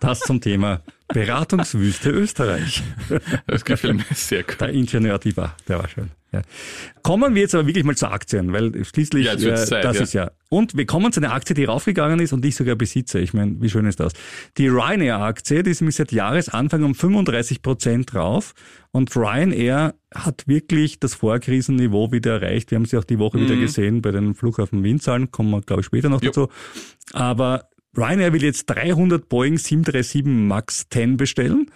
[0.00, 2.82] das zum Thema Beratungswüste Österreich.
[3.46, 4.60] Das gefällt mir sehr gut.
[4.60, 6.10] Der Ingenieur Tibor, der war schön.
[6.32, 6.42] Ja.
[7.02, 10.02] Kommen wir jetzt aber wirklich mal zu Aktien, weil schließlich, Ja, äh, Zeit, das ja.
[10.02, 10.30] ist ja.
[10.48, 13.20] Und wir kommen zu einer Aktie, die raufgegangen ist und ich sogar besitze.
[13.20, 14.14] Ich meine, wie schön ist das?
[14.58, 18.54] Die Ryanair-Aktie, die ist nämlich seit Jahresanfang um 35 Prozent drauf.
[18.90, 22.72] Und Ryanair hat wirklich das Vorkrisenniveau wieder erreicht.
[22.72, 25.30] Wir haben sie auch die Woche wieder gesehen bei den Flughafen Wien-Zahlen.
[25.30, 26.30] Kommen wir, glaube ich, später noch Jo.
[26.30, 26.48] dazu.
[27.12, 31.70] Aber Ryanair will jetzt 300 Boeing 737 MAX 10 bestellen.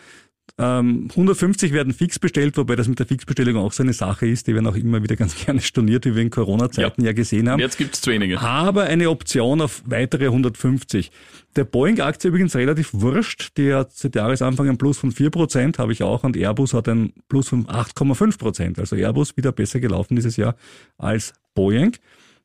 [0.60, 4.48] Ähm, 150 werden fix bestellt, wobei das mit der Fixbestellung auch so eine Sache ist.
[4.48, 7.12] Die werden auch immer wieder ganz gerne storniert, wie wir in Corona-Zeiten ja.
[7.12, 7.60] gesehen haben.
[7.60, 8.40] Jetzt gibt's zu wenige.
[8.40, 11.12] Aber eine Option auf weitere 150.
[11.54, 13.56] Der Boeing-Aktie übrigens relativ wurscht.
[13.56, 16.24] Die hat seit Jahresanfang ein Plus von 4%, habe ich auch.
[16.24, 18.80] Und Airbus hat ein Plus von 8,5%.
[18.80, 20.56] Also Airbus wieder besser gelaufen dieses Jahr
[20.96, 21.96] als Boeing.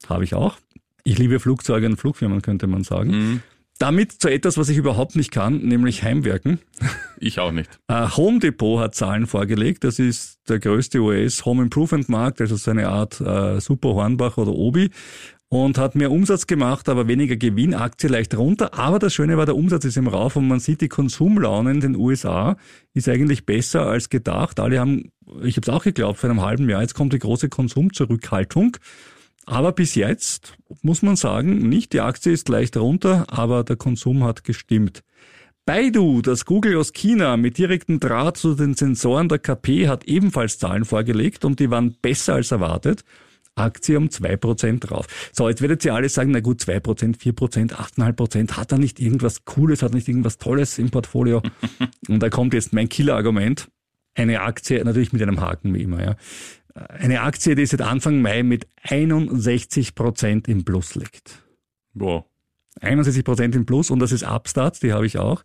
[0.08, 0.58] Habe ich auch.
[1.04, 3.42] Ich liebe Flugzeuge und Flugfirmen, könnte man sagen.
[3.80, 6.60] Damit zu etwas, was ich überhaupt nicht kann, nämlich Heimwerken.
[7.26, 7.70] Ich auch nicht.
[7.88, 9.86] Äh, Home Depot hat Zahlen vorgelegt.
[9.86, 14.36] Das ist der größte US Home Improvement Markt, also so eine Art äh, Super Hornbach
[14.36, 14.90] oder Obi.
[15.48, 18.74] Und hat mehr Umsatz gemacht, aber weniger Gewinn, Aktie leicht runter.
[18.78, 21.80] Aber das Schöne war, der Umsatz ist im Rauf und man sieht, die Konsumlaune in
[21.80, 22.58] den USA
[22.94, 24.60] ist eigentlich besser als gedacht.
[24.60, 25.12] Alle haben,
[25.44, 28.76] ich habe es auch geglaubt, vor einem halben Jahr, jetzt kommt die große Konsumzurückhaltung.
[29.46, 34.24] Aber bis jetzt muss man sagen, nicht die Aktie ist leicht runter, aber der Konsum
[34.24, 35.04] hat gestimmt.
[35.66, 40.60] Baidu, das Google aus China mit direktem Draht zu den Sensoren der KP, hat ebenfalls
[40.60, 43.04] Zahlen vorgelegt und die waren besser als erwartet.
[43.56, 45.08] Aktie um 2% drauf.
[45.32, 49.46] So, jetzt werdet ihr alle sagen, na gut, 2%, 4%, 8,5%, hat er nicht irgendwas
[49.46, 51.42] Cooles, hat nicht irgendwas Tolles im Portfolio?
[52.10, 53.68] und da kommt jetzt mein Killer-Argument.
[54.16, 56.16] Eine Aktie, natürlich mit einem Haken wie immer, ja.
[56.76, 61.44] Eine Aktie, die seit Anfang Mai mit 61 Prozent im Plus liegt.
[61.94, 62.26] Wow.
[62.82, 65.44] 61 Prozent im Plus und das ist Upstart, die habe ich auch.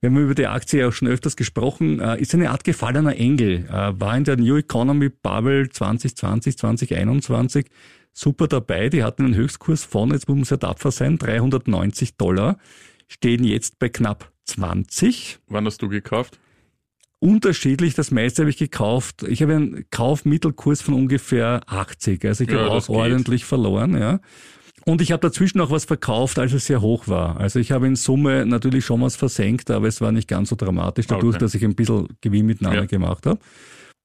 [0.00, 2.00] Wir haben über die Aktie auch schon öfters gesprochen.
[2.00, 3.66] Äh, Ist eine Art gefallener Engel.
[3.68, 7.66] Äh, War in der New Economy Bubble 2020, 2021
[8.12, 8.88] super dabei.
[8.88, 12.58] Die hatten einen Höchstkurs von, jetzt muss man sehr tapfer sein, 390 Dollar.
[13.08, 16.38] Stehen jetzt bei knapp 20 Wann hast du gekauft?
[17.20, 17.94] Unterschiedlich.
[17.94, 19.22] Das meiste habe ich gekauft.
[19.22, 22.24] Ich habe einen Kaufmittelkurs von ungefähr 80.
[22.24, 22.96] Also ich Ja, habe auch geht.
[22.96, 24.20] ordentlich verloren, ja.
[24.86, 27.38] Und ich habe dazwischen auch was verkauft, als es sehr hoch war.
[27.38, 30.56] Also ich habe in Summe natürlich schon was versenkt, aber es war nicht ganz so
[30.56, 31.44] dramatisch, dadurch, Okay.
[31.44, 32.84] dass ich ein bisschen Gewinnmitnahme Ja.
[32.86, 33.38] gemacht habe.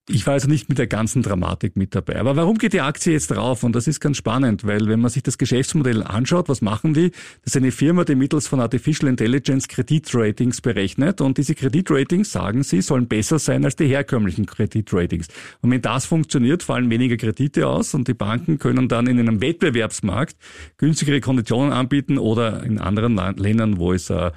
[0.08, 2.20] Ich war also nicht mit der ganzen Dramatik mit dabei.
[2.20, 3.63] Aber warum geht die Aktie jetzt drauf?
[3.63, 7.10] Und das ist ganz spannend, weil wenn man sich das Geschäftsmodell anschaut, was machen die?
[7.10, 11.22] Das ist eine Firma, die mittels von Artificial Intelligence Kreditratings berechnet.
[11.22, 15.28] Und diese Kreditratings, sagen sie, sollen besser sein als die herkömmlichen Kreditratings.
[15.62, 19.41] Und wenn das funktioniert, fallen weniger Kredite aus und die Banken können dann in einem
[19.41, 20.36] Wettbewerbsmarkt
[20.78, 24.30] günstigere Konditionen anbieten oder in anderen Ländern, wo es äh,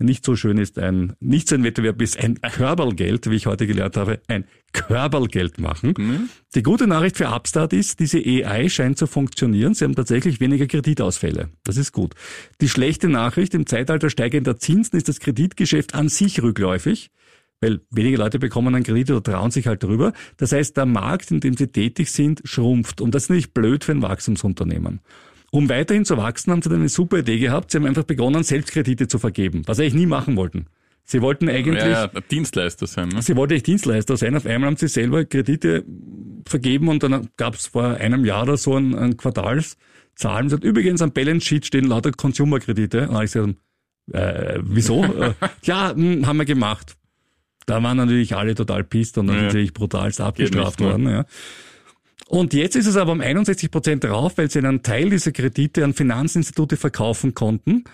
[0.00, 3.66] nicht so schön ist, ein, nicht so ein Wettbewerb ist, ein Körpergeld, wie ich heute
[3.66, 5.94] gelernt habe, ein Körpergeld machen.
[6.54, 9.74] Die gute Nachricht für Upstart ist, diese AI scheint zu funktionieren.
[9.74, 11.50] Sie haben tatsächlich weniger Kreditausfälle.
[11.64, 12.14] Das ist gut.
[12.60, 17.10] Die schlechte Nachricht, im Zeitalter steigender Zinsen ist das Kreditgeschäft an sich rückläufig.
[17.60, 20.12] Weil wenige Leute bekommen einen Kredit oder trauen sich halt drüber.
[20.36, 23.00] Das heißt, der Markt, in dem sie tätig sind, schrumpft.
[23.00, 25.00] Und das ist natürlich blöd für ein Wachstumsunternehmen.
[25.56, 27.70] Um weiterhin zu wachsen, haben sie dann eine super Idee gehabt.
[27.70, 30.66] Sie haben einfach begonnen, Selbstkredite zu vergeben, was sie eigentlich nie machen wollten.
[31.04, 33.08] Sie wollten eigentlich, Ja, ja, Dienstleister sein.
[33.08, 33.22] Ne?
[33.22, 34.36] sie wollten eigentlich Dienstleister sein.
[34.36, 35.84] Auf einmal haben sie selber Kredite
[36.46, 40.50] vergeben und dann gab es vor einem Jahr oder so ein, ein Quartalszahlen.
[40.50, 43.08] Sie hat übrigens am Balance Sheet stehen lauter Consumer-Kredite.
[43.08, 43.54] Und ich gesagt,
[44.12, 45.04] äh, wieso?
[45.20, 46.96] äh, ja, hm, haben wir gemacht.
[47.64, 49.40] Da waren natürlich alle total pisst und dann Ja.
[49.42, 51.08] sind sie natürlich brutalst abgestraft worden.
[51.08, 51.24] Ja.
[52.28, 55.84] Und jetzt ist es aber um 61 Prozent drauf, weil sie einen Teil dieser Kredite
[55.84, 57.84] an Finanzinstitute verkaufen konnten.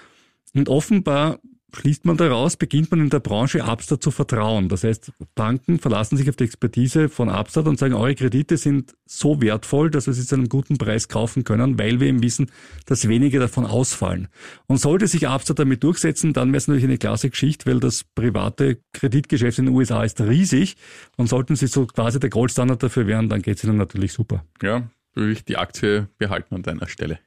[0.55, 1.39] Und offenbar
[1.75, 4.69] schließt man daraus, beginnt man in der Branche Upstart zu vertrauen.
[4.69, 8.95] Das heißt, Banken verlassen sich auf die Expertise von Upstart und sagen, eure Kredite sind
[9.07, 12.51] so wertvoll, dass wir sie zu einem guten Preis kaufen können, weil wir eben wissen,
[12.87, 14.29] dass wenige davon ausfallen.
[14.67, 18.05] Und sollte sich Upstart damit durchsetzen, dann wäre es natürlich eine klasse Geschichte, weil das
[18.05, 20.77] private Kreditgeschäft in den USA ist riesig
[21.17, 24.45] und sollten sie so quasi der Goldstandard dafür werden, dann geht es ihnen natürlich super.
[24.63, 27.19] Ja, würde ich die Aktie behalten an deiner Stelle.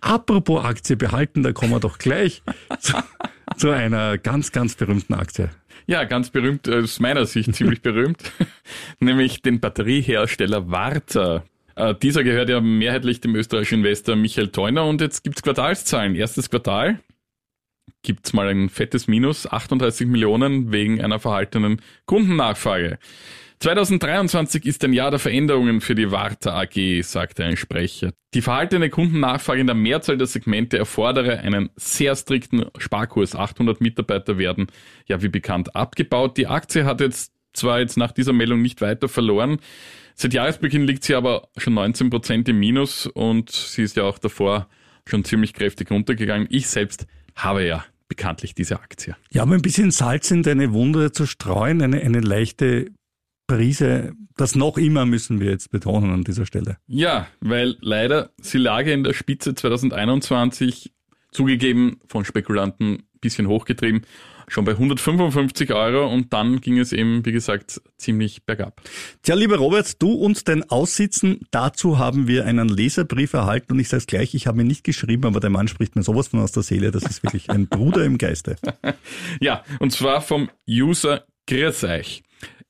[0.00, 2.42] Apropos Aktie behalten, da kommen wir doch gleich
[3.56, 5.50] zu, einer ganz, ganz berühmten Aktie.
[5.86, 8.32] Ja, ganz berühmt, äh, aus meiner Sicht ziemlich berühmt,
[9.00, 11.44] nämlich den Batteriehersteller Warta.
[11.76, 16.14] Äh, dieser gehört ja mehrheitlich dem österreichischen Investor Michael Theuner und jetzt gibt's Quartalszahlen.
[16.14, 17.00] Erstes Quartal
[18.02, 22.98] gibt's mal ein fettes Minus, 38 Millionen wegen einer verhaltenen Kundennachfrage.
[23.58, 28.12] 2023 ist ein Jahr der Veränderungen für die Warta AG, sagte ein Sprecher.
[28.34, 33.34] Die verhaltene Kundennachfrage in der Mehrzahl der Segmente erfordere einen sehr strikten Sparkurs.
[33.34, 34.66] 800 Mitarbeiter werden,
[35.06, 36.36] ja wie bekannt, abgebaut.
[36.36, 39.58] Die Aktie hat jetzt zwar jetzt nach dieser Meldung nicht weiter verloren.
[40.14, 44.18] Seit Jahresbeginn liegt sie aber schon 19 Prozent im Minus und sie ist ja auch
[44.18, 44.68] davor
[45.06, 46.46] schon ziemlich kräftig runtergegangen.
[46.50, 49.16] Ich selbst habe ja bekanntlich diese Aktie.
[49.30, 52.90] Ja, um ein bisschen Salz in deine Wunde zu streuen, eine, eine leichte
[53.46, 56.78] Prise, das noch immer müssen wir jetzt betonen an dieser Stelle.
[56.86, 60.92] Ja, weil leider sie lag in der Spitze 2021
[61.30, 64.02] zugegeben von Spekulanten bisschen hochgetrieben,
[64.48, 68.80] schon bei 155 Euro und dann ging es eben, wie gesagt, ziemlich bergab.
[69.22, 73.88] Tja, lieber Robert, du und dein Aussitzen, dazu haben wir einen Leserbrief erhalten und ich
[73.88, 76.52] sage gleich, ich habe ihn nicht geschrieben, aber der Mann spricht mir sowas von aus
[76.52, 78.56] der Seele, das ist wirklich ein Bruder im Geiste.
[79.40, 82.22] ja, und zwar vom User Grieseich.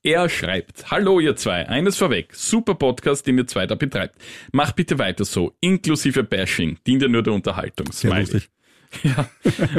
[0.06, 4.14] Er schreibt, Hallo ihr zwei, eines vorweg, super Podcast, den ihr zwei da betreibt.
[4.52, 7.90] Macht bitte weiter so, inklusive Bashing, dient ja nur der Unterhaltung.
[7.90, 8.48] Sehr lustig.
[9.02, 9.28] Ja.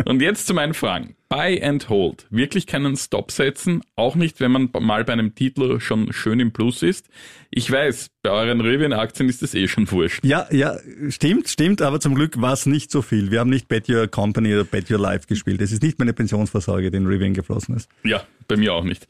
[0.06, 1.16] Und jetzt zu meinen Fragen.
[1.30, 2.28] Buy and hold.
[2.30, 6.52] Wirklich keinen Stop setzen, auch nicht, wenn man mal bei einem Titel schon schön im
[6.52, 7.08] Plus ist.
[7.50, 10.24] Ich weiß, bei euren Rivian-Aktien ist das eh schon wurscht.
[10.24, 10.78] Ja, ja,
[11.10, 13.32] stimmt, stimmt, aber zum Glück war es nicht so viel.
[13.32, 15.62] Wir haben nicht Bet Your Company oder Bet Your Life gespielt.
[15.62, 17.90] Es ist nicht meine Pensionsvorsorge, die in Rivian geflossen ist.
[18.04, 19.08] Ja, bei mir auch nicht.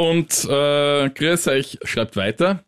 [0.00, 2.64] Und äh, Chris euch schreibt weiter.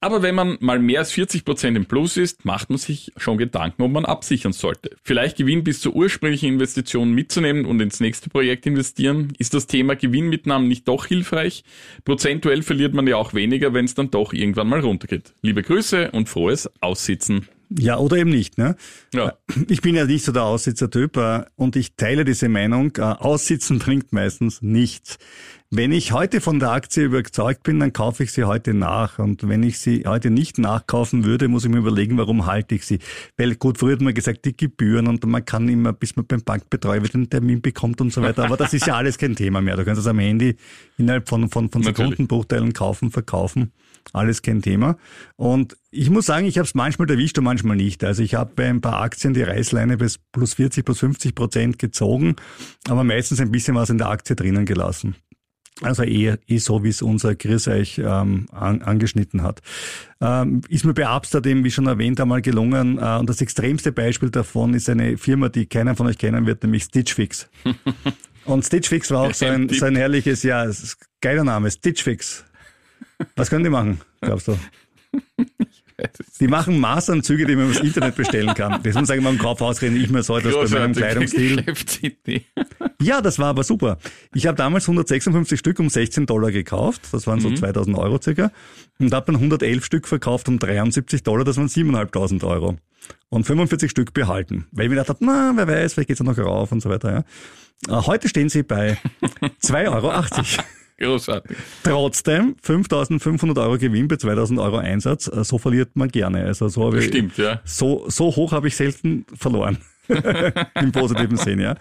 [0.00, 3.38] Aber wenn man mal mehr als 40 Prozent im Plus ist, macht man sich schon
[3.38, 4.90] Gedanken, ob man absichern sollte.
[5.04, 9.32] Vielleicht Gewinn bis zur ursprünglichen Investition mitzunehmen und ins nächste Projekt investieren.
[9.38, 11.62] Ist das Thema Gewinnmitnahmen nicht doch hilfreich?
[12.04, 15.34] Prozentuell verliert man ja auch weniger, wenn es dann doch irgendwann mal runtergeht.
[15.40, 17.46] Liebe Grüße und frohes Aussitzen.
[17.78, 18.58] Ja, oder eben nicht.
[18.58, 18.74] Ne?
[19.14, 19.34] Ja.
[19.68, 22.92] Ich bin ja nicht so der Aussitzertyp äh, und ich teile diese Meinung.
[22.96, 25.18] Äh, Aussitzen bringt meistens nichts.
[25.74, 29.18] Wenn ich heute von der Aktie überzeugt bin, dann kaufe ich sie heute nach.
[29.18, 32.84] Und wenn ich sie heute nicht nachkaufen würde, muss ich mir überlegen, warum halte ich
[32.84, 32.98] sie.
[33.38, 36.42] Weil gut, früher hat man gesagt, die Gebühren und man kann immer, bis man beim
[36.42, 38.44] Bankbetreuer wieder einen Termin bekommt und so weiter.
[38.44, 39.78] Aber das ist ja alles kein Thema mehr.
[39.78, 40.56] Du kannst das am Handy
[40.98, 43.72] innerhalb von, von, von Sekundenbruchteilen kaufen, verkaufen.
[44.12, 44.98] Alles kein Thema.
[45.36, 48.04] Und ich muss sagen, ich habe es manchmal erwischt und manchmal nicht.
[48.04, 51.78] Also ich habe bei ein paar Aktien die Reißleine bis plus 40, plus 50 Prozent
[51.78, 52.36] gezogen,
[52.90, 55.16] aber meistens ein bisschen was in der Aktie drinnen gelassen.
[55.82, 59.60] Also eh, eh so, wie es unser Chris euch ähm, an, angeschnitten hat.
[60.20, 62.98] Ähm, ist mir bei Upstart eben, wie schon erwähnt, einmal gelungen.
[62.98, 66.62] Äh, und das extremste Beispiel davon ist eine Firma, die keiner von euch kennen wird,
[66.62, 67.48] nämlich Stitch Fix.
[68.44, 70.70] und Stitch Fix war auch so ein, so ein herrliches, ja,
[71.20, 72.44] geiler Name, Stitch Fix.
[73.36, 74.58] Was können die machen, glaubst du?
[76.40, 78.82] Die machen Maßanzüge, die man übers Internet bestellen kann.
[78.82, 81.64] Das muss sagen, beim Kaufhaus reden ich mir so etwas bei meinem Kleidungsstil.
[83.00, 83.98] Ja, das war aber super.
[84.34, 87.02] Ich habe damals 156 Stück um 16 Dollar gekauft.
[87.12, 87.56] Das waren so mhm.
[87.56, 88.52] 2000 Euro circa.
[88.98, 91.44] Und habe dann 111 Stück verkauft um 73 Dollar.
[91.44, 92.76] Das waren 7.500 Euro.
[93.28, 94.66] Und 45 Stück behalten.
[94.70, 96.90] Weil ich mir gedacht habe, na, wer weiß, vielleicht geht's ja noch rauf und so
[96.90, 97.24] weiter.
[97.88, 97.98] Ja.
[97.98, 98.98] Äh, heute stehen sie bei
[99.62, 100.12] 2,80 Euro.
[101.02, 101.56] Großartig.
[101.82, 106.44] Trotzdem 5500 Euro Gewinn bei 2000 Euro Einsatz, äh, so verliert man gerne.
[106.44, 107.60] Also so habe ich, Stimmt, ja.
[107.64, 109.78] So, so hoch habe ich selten verloren.
[110.80, 111.76] Im positiven Sinn, ja.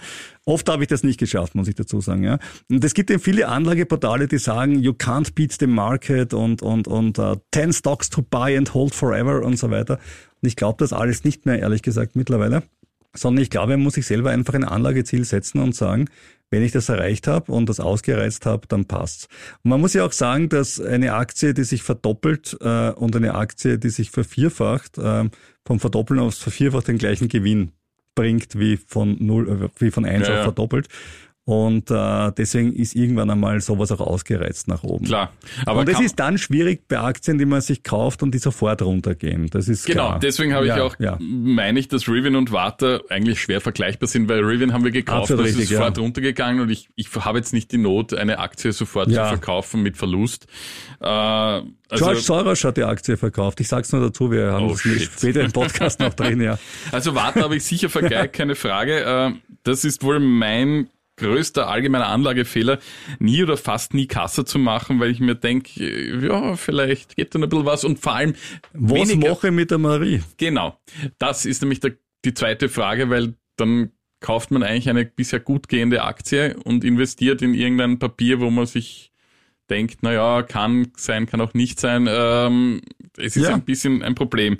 [0.46, 2.40] Oft habe ich das nicht geschafft, muss ich dazu sagen, ja.
[2.70, 6.88] Und es gibt eben viele Anlageportale, die sagen, you can't beat the market und, und,
[6.88, 10.00] und uh, 10 stocks to buy and hold forever und so weiter.
[10.42, 12.64] Und ich glaube das alles nicht mehr, ehrlich gesagt, mittlerweile.
[13.14, 16.08] Sondern ich glaube, man muss sich selber einfach ein Anlageziel setzen und sagen,
[16.52, 19.28] wenn ich das erreicht habe und das ausgereizt habe, dann passt's.
[19.64, 23.36] Und man muss ja auch sagen, dass eine Aktie, die sich verdoppelt äh, und eine
[23.36, 25.30] Aktie, die sich vervierfacht, äh,
[25.66, 27.72] vom Verdoppeln aufs Vervierfacht den gleichen Gewinn
[28.14, 30.90] bringt wie von null, äh, wie von eins ja, auf verdoppelt.
[31.44, 35.06] Und äh, deswegen ist irgendwann einmal sowas auch ausgereizt nach oben.
[35.06, 35.34] Klar.
[35.66, 38.84] Aber und es ist dann schwierig bei Aktien, die man sich kauft und die sofort
[38.84, 39.48] runtergehen.
[39.50, 40.20] Das ist Genau, klar.
[40.20, 41.18] deswegen habe ja, ich auch, ja.
[41.20, 45.32] meine ich, dass Rivian und Warta eigentlich schwer vergleichbar sind, weil Rivian haben wir gekauft,
[45.32, 48.38] Absolut das richtig, ist sofort runtergegangen und ich, ich habe jetzt nicht die Not, eine
[48.38, 50.46] Aktie sofort zu verkaufen mit Verlust.
[51.00, 53.60] Äh, also, George Soros hat die Aktie verkauft.
[53.60, 56.60] Ich sag's nur dazu, wir haben oh, das später im Podcast noch drin, ja.
[56.92, 59.00] Also Warta habe ich sicher vergeigt, keine Frage.
[59.04, 59.32] Äh,
[59.64, 60.88] das ist wohl mein
[61.22, 62.80] größter allgemeiner Anlagefehler,
[63.20, 67.40] nie oder fast nie Kasse zu machen, weil ich mir denke, ja, vielleicht geht da
[67.40, 68.34] ein bisschen was und vor allem
[68.74, 70.22] Was weniger, mache ich mit der Marie?
[70.38, 70.78] Genau.
[71.20, 71.94] Das ist nämlich der,
[72.26, 77.42] die zweite Frage, weil dann kauft man eigentlich eine bisher gut gehende Aktie und investiert
[77.42, 79.12] in irgendein Papier, wo man sich
[79.70, 82.08] denkt, naja, kann sein, kann auch nicht sein.
[82.10, 82.82] Ähm,
[83.18, 83.54] es ist ja.
[83.54, 84.58] ein bisschen ein Problem.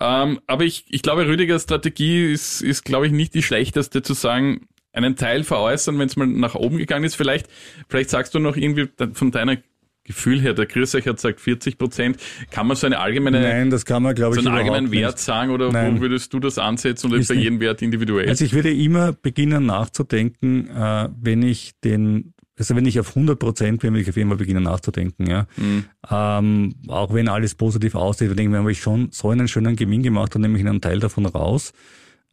[0.00, 4.12] Ähm, aber ich, ich glaube, Rüdigers Strategie ist, ist, glaube ich, nicht die schlechteste zu
[4.12, 7.14] sagen, einen Teil veräußern, wenn es mal nach oben gegangen ist.
[7.14, 7.48] Vielleicht,
[7.88, 9.56] vielleicht sagst du noch irgendwie von deiner
[10.04, 12.16] Gefühl her, der Chris hat gesagt 40 Prozent.
[12.50, 14.92] Kann man so eine allgemeine, Nein, das kann man, glaube so ich, einen überhaupt allgemeinen
[14.92, 15.24] Wert nicht.
[15.24, 15.96] sagen oder Nein.
[15.96, 18.28] wo würdest du das ansetzen oder ist bei jedem Wert individuell?
[18.28, 23.38] Also ich würde immer beginnen nachzudenken, äh, wenn ich den, also wenn ich auf 100
[23.38, 25.46] Prozent bin, würde ich auf jeden Fall beginnen nachzudenken, ja.
[25.56, 25.84] Mhm.
[26.10, 29.48] Ähm, auch wenn alles positiv aussieht, dann denke ich mir, habe ich schon so einen
[29.48, 31.72] schönen Gewinn gemacht und nehme ich einen Teil davon raus.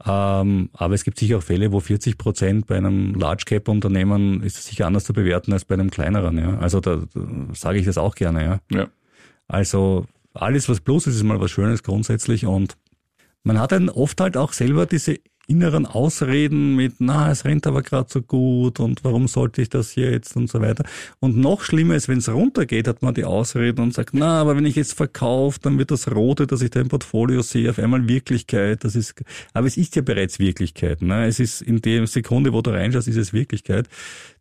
[0.06, 4.44] Ähm, aber es gibt sicher auch Fälle, wo 40 Prozent bei einem Large Cap Unternehmen
[4.44, 6.58] ist es sicher anders zu bewerten als bei einem kleineren, ja.
[6.60, 7.22] Also da, da
[7.54, 8.60] sage ich das auch gerne, ja.
[8.78, 8.88] ja.
[9.48, 12.78] Also alles, was bloß ist, ist mal was Schönes grundsätzlich und
[13.44, 15.18] man hat dann oft halt auch selber diese
[15.48, 19.96] inneren Ausreden mit, na, es rennt aber gerade so gut und warum sollte ich das
[19.96, 20.84] jetzt und so weiter.
[21.20, 24.58] Und noch schlimmer ist, wenn es runtergeht, hat man die Ausreden und sagt, na, aber
[24.58, 27.80] wenn ich jetzt verkaufe, dann wird das Rote, das ich da im Portfolio sehe, auf
[27.80, 28.84] einmal Wirklichkeit.
[28.84, 29.16] Das ist,
[29.54, 31.02] aber es ist ja bereits Wirklichkeit.
[31.02, 31.26] Ne?
[31.26, 33.88] Es ist in der Sekunde, wo du reinschaust, ist es Wirklichkeit.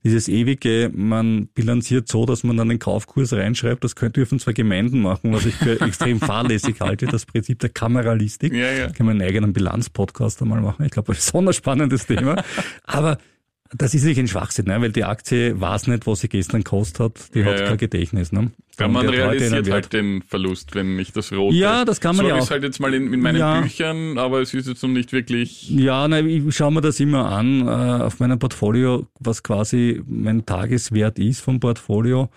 [0.06, 4.52] Dieses ewige, man bilanziert so, dass man dann den Kaufkurs reinschreibt, das können, dürfen zwar
[4.52, 8.52] Gemeinden machen, was ich für extrem fahrlässig halte, das Prinzip der Kameralistik.
[8.52, 8.86] Ja, ja.
[8.92, 10.84] Kann man einen eigenen Bilanzpodcast einmal machen.
[10.84, 12.40] Ich glaube, ein besonders spannendes Thema.
[12.84, 13.18] Aber
[13.74, 14.80] das ist nicht ein Schwachsinn, ne?
[14.80, 17.34] weil die Aktie weiß nicht, was sie gestern gekostet hat.
[17.34, 17.66] Die Ja, hat ja.
[17.68, 18.32] kein Gedächtnis.
[18.32, 18.50] Ne?
[18.78, 21.56] Ja, man realisiert halt den Verlust, wenn nicht das Rote.
[21.56, 22.44] Ja, das kann man so ja auch.
[22.44, 23.60] ich halt jetzt mal in, in meinen Ja.
[23.60, 25.70] Büchern, aber es ist jetzt noch nicht wirklich.
[25.70, 30.44] Ja, nein, ich schaue mir das immer an äh, auf meinem Portfolio, was quasi mein
[30.44, 32.30] Tageswert ist vom Portfolio.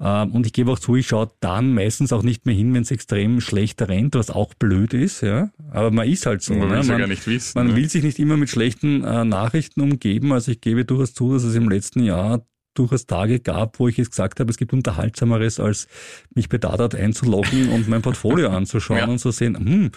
[0.00, 2.82] Ähm, und ich gebe auch zu, ich schaue dann meistens auch nicht mehr hin, wenn
[2.82, 5.50] es extrem schlecht rennt, was auch blöd ist, ja.
[5.70, 6.54] Aber man ist halt so.
[6.54, 6.82] Man ne?
[6.82, 7.52] ja man, nicht wissen.
[7.56, 7.76] man ne?
[7.76, 10.32] will sich nicht immer mit schlechten äh, Nachrichten umgeben.
[10.32, 12.44] Also ich gebe durchaus zu, dass es im letzten Jahr
[12.74, 15.88] durchaus Tage gab, wo ich jetzt gesagt habe, es gibt Unterhaltsameres, als
[16.34, 19.06] mich bei Dadat einzuloggen und mein Portfolio anzuschauen Ja.
[19.06, 19.90] und zu sehen, hm,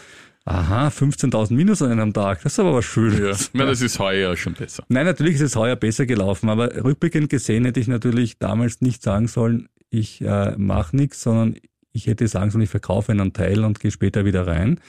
[0.46, 2.92] aha, 15.000 Minus an einem Tag, das ist aber was ja.
[2.92, 3.52] Schönes.
[3.54, 4.84] Na, das ist heuer schon besser.
[4.90, 9.04] Nein, natürlich ist es heuer besser gelaufen, aber rückblickend gesehen hätte ich natürlich damals nicht
[9.04, 11.56] sagen sollen, ich äh, mache nichts, sondern
[11.92, 14.80] ich hätte sagen sollen, ich verkaufe einen Teil und gehe später wieder rein.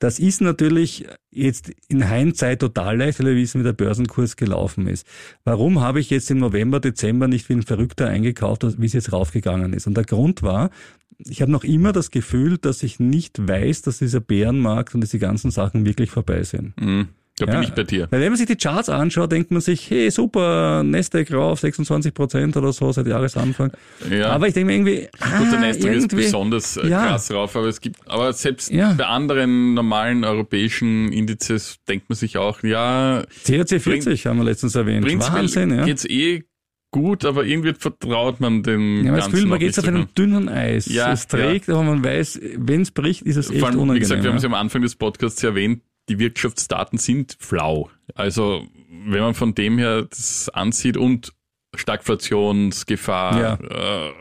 [0.00, 4.86] Das ist natürlich jetzt in Hindsight total leicht, weil wir wissen, wie der Börsenkurs gelaufen
[4.86, 5.06] ist.
[5.44, 9.12] Warum habe ich jetzt im November, Dezember nicht wie ein Verrückter eingekauft, wie es jetzt
[9.12, 9.86] raufgegangen ist?
[9.88, 10.70] Und der Grund war,
[11.18, 15.18] ich habe noch immer das Gefühl, dass ich nicht weiß, dass dieser Bärenmarkt und diese
[15.18, 16.80] ganzen Sachen wirklich vorbei sind.
[16.80, 17.08] Mhm.
[17.38, 17.62] Da bin Ja.
[17.62, 18.08] ich bei dir.
[18.10, 22.12] Weil wenn man sich die Charts anschaut, denkt man sich, hey, super, Nasdaq rauf, 26
[22.14, 23.70] Prozent oder so seit Jahresanfang.
[24.10, 24.30] Ja.
[24.30, 27.06] Aber ich denke mir irgendwie, ah, Gut, der Nasdaq ist irgendwie, besonders äh, Ja.
[27.08, 28.92] krass drauf, aber es gibt, aber selbst Ja.
[28.94, 34.74] bei anderen normalen europäischen Indizes denkt man sich auch, ja, CAC 40 haben wir letztens
[34.74, 35.06] erwähnt.
[35.20, 35.84] Wahnsinn, ja.
[35.84, 36.44] geht's eh
[36.90, 39.90] gut, aber irgendwie vertraut man dem Ja, man das Ganzen Gefühl, man geht auf so
[39.90, 40.86] einem dünnen Eis.
[40.86, 43.96] Ja, es trägt, aber man weiß, wenn es bricht, ist es echt Vor allem, unangenehm.
[43.96, 44.48] wie gesagt, wir haben es ja.
[44.48, 47.90] ja am Anfang des Podcasts erwähnt, die Wirtschaftsdaten sind flau.
[48.14, 48.64] Also,
[49.06, 51.32] wenn man von dem her das ansieht und
[51.74, 54.12] Stagflationsgefahr, äh,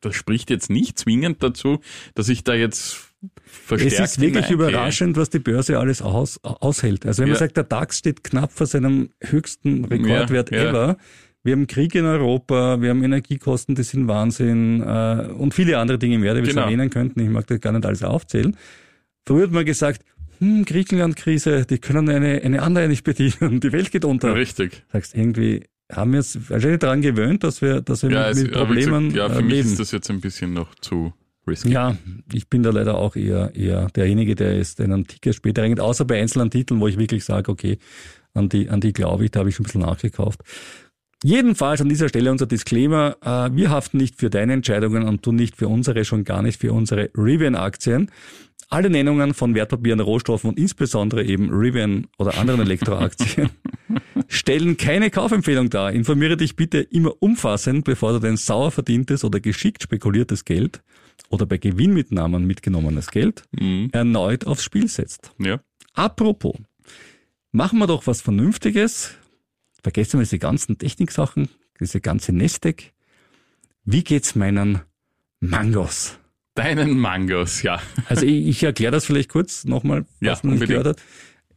[0.00, 1.80] das spricht jetzt nicht zwingend dazu,
[2.14, 3.10] dass ich da jetzt
[3.46, 4.68] verstärkt Es ist wirklich hineingehe.
[4.68, 7.06] überraschend, was die Börse alles aus, aushält.
[7.06, 7.38] Also wenn man Ja.
[7.40, 10.68] sagt, der DAX steht knapp vor seinem höchsten Rekordwert Ja, ja.
[10.70, 10.96] ever.
[11.42, 15.98] Wir haben Krieg in Europa, wir haben Energiekosten, die sind Wahnsinn äh, und viele andere
[15.98, 16.62] Dinge mehr, die wir Genau.
[16.62, 17.20] jetzt erwähnen könnten.
[17.20, 18.56] Ich mag da gar nicht alles aufzählen.
[19.26, 20.04] Früher hat man gesagt,
[20.44, 24.34] hm, Griechenland-Krise, die können eine, eine Anleihe nicht bedienen, die Welt geht unter.
[24.34, 24.84] Richtig.
[24.92, 28.52] Sagst irgendwie, haben wir uns wahrscheinlich daran gewöhnt, dass wir, dass wir Ja, mit, mit
[28.52, 29.68] Problemen gesagt, ja, für äh, mich leben.
[29.68, 31.12] ist das jetzt ein bisschen noch zu
[31.46, 31.70] risky.
[31.70, 31.96] Ja,
[32.32, 35.80] ich bin da leider auch eher, eher derjenige, der ist in einen Ticker später reingeht,
[35.80, 37.78] außer bei einzelnen Titeln, wo ich wirklich sage, okay,
[38.32, 40.40] an die, an die glaube ich, da habe ich schon ein bisschen nachgekauft.
[41.22, 45.32] Jedenfalls an dieser Stelle unser Disclaimer, äh, wir haften nicht für deine Entscheidungen und du
[45.32, 48.10] nicht für unsere, schon gar nicht für unsere Rivian-Aktien.
[48.70, 53.50] Alle Nennungen von Wertpapieren, Rohstoffen und insbesondere eben Rivian oder anderen Elektroaktien
[54.28, 55.92] stellen keine Kaufempfehlung dar.
[55.92, 60.82] Informiere dich bitte immer umfassend, bevor du dein sauer verdientes oder geschickt spekuliertes Geld
[61.28, 63.90] oder bei Gewinnmitnahmen mitgenommenes Geld Mhm.
[63.92, 65.32] erneut aufs Spiel setzt.
[65.38, 65.60] Ja.
[65.92, 66.56] Apropos,
[67.52, 69.14] machen wir doch was Vernünftiges.
[69.82, 71.48] Vergessen wir diese ganzen Techniksachen,
[71.78, 72.92] diese ganze Nestec.
[73.84, 74.80] Wie geht's meinen
[75.40, 76.18] Mangos?
[76.54, 77.80] Deinen Mangos, ja.
[78.08, 80.84] Also ich, ich erkläre das vielleicht kurz nochmal, Ja, was man nicht unbedingt.
[80.84, 81.04] gehört hat.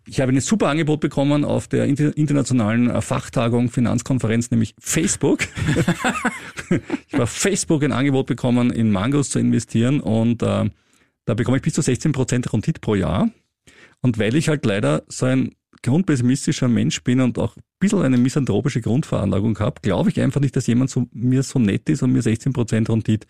[0.10, 5.42] Ich habe ein super Angebot bekommen auf der inter- internationalen äh, Fachtagung Finanzkonferenz, nämlich Facebook.
[7.08, 10.70] ich habe auf Facebook ein Angebot bekommen, in Mangos zu investieren und äh,
[11.26, 13.30] da bekomme ich bis zu 16% Rendite pro Jahr.
[14.02, 15.52] Und weil ich halt leider so ein
[15.84, 20.56] grundpessimistischer Mensch bin und auch ein bisschen eine misanthropische Grundveranlagung habe, glaube ich einfach nicht,
[20.56, 23.28] dass jemand so, mir so nett ist und mir 16% Rendite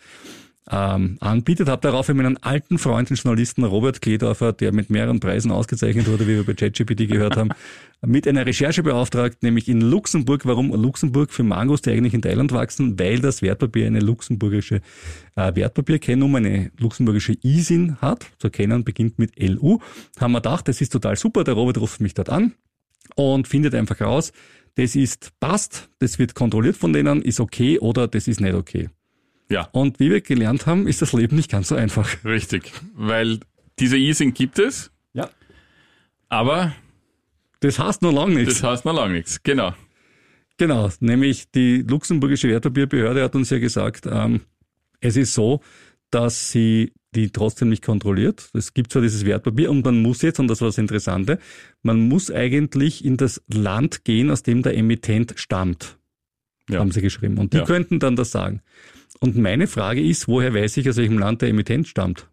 [0.70, 1.70] ähm, anbietet.
[1.70, 6.28] Habe daraufhin meinen alten Freund, den Journalisten Robert Kledorfer, der mit mehreren Preisen ausgezeichnet wurde,
[6.28, 7.50] wie wir bei ChatGPT gehört haben,
[8.06, 10.46] mit einer Recherche beauftragt, nämlich in Luxemburg.
[10.46, 13.00] Warum Luxemburg für Mangos, die eigentlich in Thailand wachsen?
[13.00, 14.82] Weil das Wertpapier eine luxemburgische
[15.36, 18.26] äh, Wertpapierkennnummer, eine luxemburgische ISIN hat.
[18.38, 19.80] Zu erkennen beginnt mit LU.
[20.20, 21.44] Haben wir gedacht, das ist total super.
[21.44, 22.54] Der Robert ruft mich dort an
[23.16, 24.34] und findet einfach raus,
[24.76, 28.90] das ist passt, das wird kontrolliert von denen, ist okay oder das ist nicht okay.
[29.50, 29.70] Ja.
[29.72, 32.24] Und wie wir gelernt haben, ist das Leben nicht ganz so einfach.
[32.26, 32.72] Richtig.
[32.96, 33.40] Weil
[33.80, 34.92] diese Easing gibt es.
[35.14, 35.30] Ja.
[36.30, 36.74] Aber
[37.60, 38.56] das heißt noch lange nichts.
[38.56, 39.42] Das heißt noch lange nichts.
[39.44, 39.74] Genau.
[40.58, 40.90] Genau.
[41.00, 44.42] Nämlich die luxemburgische Wertpapierbehörde hat uns ja gesagt, ähm,
[45.00, 45.62] es ist so,
[46.10, 48.50] dass sie die trotzdem nicht kontrolliert.
[48.54, 51.40] Es gibt zwar dieses Wertpapier und man muss jetzt, und das war das Interessante,
[51.82, 55.98] man muss eigentlich in das Land gehen, aus dem der Emittent stammt,
[56.70, 56.80] ja.
[56.80, 57.38] haben sie geschrieben.
[57.38, 57.66] Und die ja.
[57.66, 58.62] könnten dann das sagen.
[59.20, 62.28] Und meine Frage ist, woher weiß ich, aus welchem Land der Emittent stammt?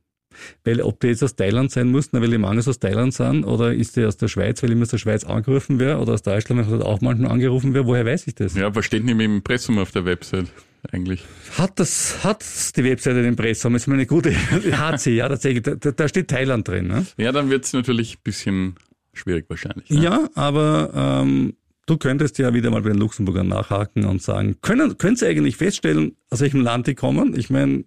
[0.65, 3.73] Weil ob der jetzt aus Thailand sein muss, weil die Mangos aus Thailand sind, oder
[3.73, 6.69] ist der aus der Schweiz, weil ich aus der Schweiz angerufen wäre, oder aus Deutschland,
[6.69, 8.55] weil ich auch manchmal angerufen wäre, woher weiß ich das?
[8.55, 10.47] Ja, was steht nicht im Impressum auf der Website
[10.91, 11.25] eigentlich?
[11.57, 12.45] Hat das, hat
[12.77, 14.35] die Website im Impressum, ist mir eine gute,
[14.73, 16.89] hat sie, ja, tatsächlich, da, da steht Thailand drin.
[16.89, 17.07] Ne?
[17.17, 18.75] Ja, dann wird es natürlich ein bisschen
[19.13, 19.89] schwierig wahrscheinlich.
[19.91, 20.03] Ne?
[20.03, 21.55] Ja, aber ähm,
[21.87, 25.57] Du könntest ja wieder mal bei den Luxemburgern nachhaken und sagen, können, können Sie eigentlich
[25.57, 27.39] feststellen, aus welchem Land die kommen?
[27.39, 27.85] Ich meine,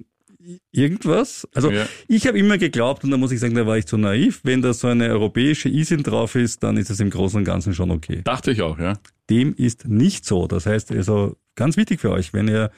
[0.72, 1.48] irgendwas.
[1.54, 1.86] Also ja.
[2.08, 4.62] ich habe immer geglaubt, und da muss ich sagen, da war ich zu naiv, wenn
[4.62, 7.92] da so eine europäische ISIN drauf ist, dann ist es im Großen und Ganzen schon
[7.92, 8.22] okay.
[8.24, 8.94] Dachte ich auch, ja.
[9.30, 10.48] Dem ist nicht so.
[10.48, 12.72] Das heißt, also ganz wichtig für euch, wenn ihr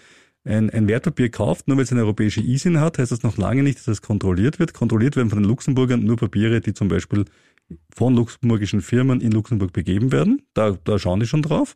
[0.46, 3.62] ein, ein Wertpapier kauft, nur weil es eine europäische ISIN hat, heißt das noch lange
[3.62, 4.74] nicht, dass es kontrolliert wird.
[4.74, 7.26] Kontrolliert werden von den Luxemburgern nur Papiere, die zum Beispiel
[7.94, 10.42] von luxemburgischen Firmen in Luxemburg begeben werden.
[10.54, 11.76] Da, da schauen die schon drauf.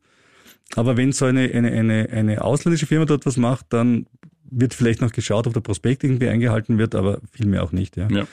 [0.76, 4.08] Aber wenn so eine, eine, eine, eine ausländische Firma dort was macht, dann
[4.50, 7.98] wird vielleicht noch geschaut, ob der Prospekt irgendwie eingehalten wird, aber vielmehr auch nicht.
[7.98, 8.08] Ja.
[8.10, 8.28] ja.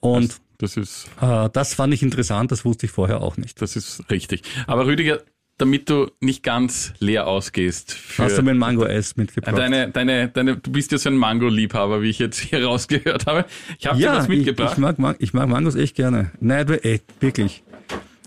[0.00, 1.10] Und das, das ist.
[1.20, 3.60] Äh, das fand ich interessant, das wusste ich vorher auch nicht.
[3.60, 4.42] Das ist richtig.
[4.66, 5.22] Aber Rüdiger,
[5.58, 7.96] damit du nicht ganz leer ausgehst.
[8.18, 9.56] Hast du mein Mango-Eis mitgebracht?
[9.56, 13.46] Deine, deine, deine, du bist ja so ein Mango-Liebhaber, wie ich jetzt hier rausgehört habe.
[13.78, 14.72] Ich habe ja, dir was mitgebracht.
[14.72, 16.32] Ich, ich, mag, ich mag Mangos echt gerne.
[16.40, 17.62] Nein, ey, wirklich.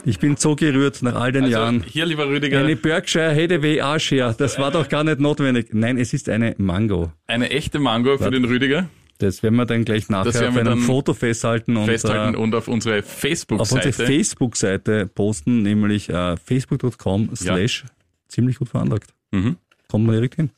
[0.06, 1.84] Ich bin so gerührt nach all den also, Jahren.
[1.86, 2.60] Hier, lieber Rüdiger.
[2.60, 5.68] Eine Berkshire Hathaway A-Share, das war doch gar nicht notwendig.
[5.74, 7.12] Nein, es ist eine Mango.
[7.28, 8.90] Eine echte Mango für den Rüdiger?
[9.20, 13.04] Das werden wir dann gleich nachher auf einem Foto festhalten und, festhalten und auf unsere
[13.04, 13.62] Facebook-Seite.
[13.62, 17.84] Auf unsere Facebook-Seite posten, nämlich äh, facebook.com slash
[18.30, 19.14] ziemlich gut veranlagt.
[19.32, 19.58] Mhm.
[19.90, 20.52] Kommt man direkt hin.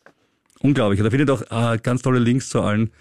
[0.60, 1.02] Unglaublich.
[1.02, 2.92] Da findet auch äh, ganz tolle Links zu allen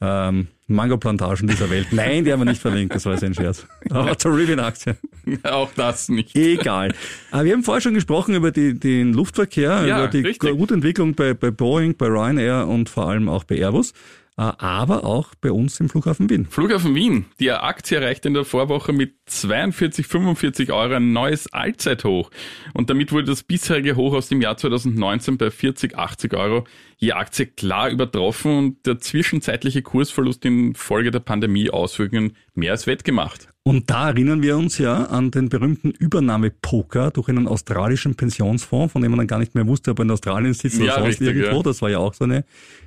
[0.00, 1.88] ähm, Mango-Plantagen dieser Welt.
[1.92, 3.66] Nein, die haben wir nicht verlinkt, das war jetzt ein Scherz.
[3.90, 4.96] Aber zur Rivian-Aktie.
[5.42, 6.34] Auch das nicht.
[6.34, 6.94] Egal.
[7.30, 10.56] Aber wir haben vorher schon gesprochen über die, den Luftverkehr, ja, über die richtig.
[10.56, 13.92] gute Entwicklung bei, bei Boeing, bei Ryanair und vor allem auch bei Airbus.
[14.36, 16.46] Äh, aber auch bei uns im Flughafen Wien.
[16.46, 17.26] Flughafen Wien.
[17.38, 22.30] Die Aktie erreichte in der Vorwoche mit 42,45 Euro ein neues Allzeithoch.
[22.72, 26.64] Und damit wurde das bisherige Hoch aus dem Jahr 2019 bei 40,80 Euro
[26.96, 33.53] je Aktie klar übertroffen und der zwischenzeitliche Kursverlust infolge der Pandemie Auswirkungen mehr als wettgemacht.
[33.66, 39.00] Und da erinnern wir uns ja an den berühmten Übernahmepoker durch einen australischen Pensionsfonds, von
[39.00, 41.06] dem man dann gar nicht mehr wusste, ob er in Australien sitzt oder ja, sonst
[41.06, 41.56] richtig, irgendwo.
[41.56, 41.62] Ja.
[41.62, 42.44] Das war ja auch so eine,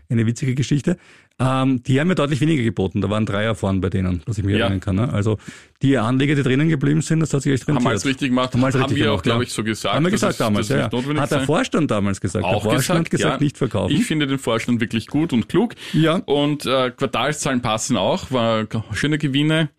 [0.08, 0.98] eine witzige Geschichte.
[1.40, 3.02] Ähm, die haben ja deutlich weniger geboten.
[3.02, 4.66] Da waren Dreier vorn bei denen, was ich mir ja.
[4.66, 4.98] erinnern kann.
[4.98, 5.12] Ne?
[5.12, 5.40] Also
[5.82, 7.84] die Anleger, die drinnen geblieben sind, das hat sich echt rentiert.
[7.84, 8.54] Haben wir es richtig gemacht.
[8.54, 9.96] Haben, haben richtig wir gemacht, auch, glaube ich, so gesagt.
[9.96, 10.92] Haben wir gesagt damals, ja.
[10.92, 12.46] Hat der Vorstand damals gesagt.
[12.46, 13.96] Auch der Vorstand gesagt, gesagt nicht verkaufen.
[13.96, 15.74] Ich finde den Vorstand wirklich gut und klug.
[15.94, 16.18] Ja.
[16.26, 19.70] Und äh, Quartalszahlen passen auch, war schöne Gewinne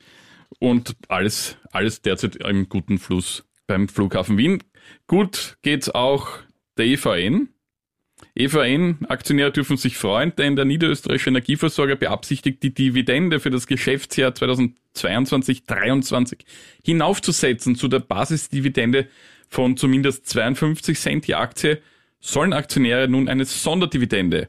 [0.59, 4.63] und alles, alles derzeit im guten Fluss beim Flughafen Wien.
[5.07, 6.29] Gut geht's auch
[6.77, 7.49] der EVN.
[8.35, 16.39] EVN-Aktionäre dürfen sich freuen, denn der niederösterreichische Energieversorger beabsichtigt, die Dividende für das Geschäftsjahr 2022-23
[16.85, 19.09] hinaufzusetzen zu der Basisdividende
[19.49, 21.81] von zumindest 52 Cent je Aktie,
[22.21, 24.49] sollen Aktionäre nun eine Sonderdividende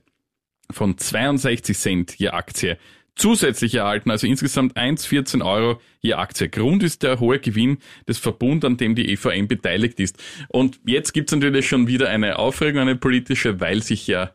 [0.71, 2.77] von 62 Cent je Aktie
[3.19, 6.49] zusätzlich erhalten, also insgesamt 1,14 Euro je Aktie.
[6.49, 10.21] Grund ist der hohe Gewinn des Verbund, an dem die EVM beteiligt ist.
[10.47, 14.31] Und jetzt gibt es natürlich schon wieder eine Aufregung, eine politische, weil sich ja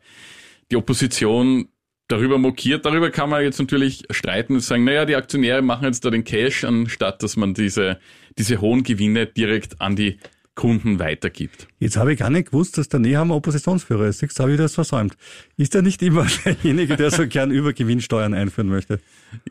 [0.71, 1.67] die Opposition
[2.07, 2.85] darüber mokiert.
[2.85, 6.23] Darüber kann man jetzt natürlich streiten und sagen, naja, die Aktionäre machen jetzt da den
[6.23, 7.99] Cash, anstatt dass man diese,
[8.37, 10.19] diese hohen Gewinne direkt an die
[10.55, 11.67] Kunden weitergibt.
[11.79, 14.21] Jetzt habe ich gar nicht gewusst, dass der Nehammer Oppositionsführer ist.
[14.21, 15.17] Jetzt habe ich das versäumt.
[15.57, 18.99] Ist er nicht immer derjenige, der so gern Übergewinnsteuern einführen möchte?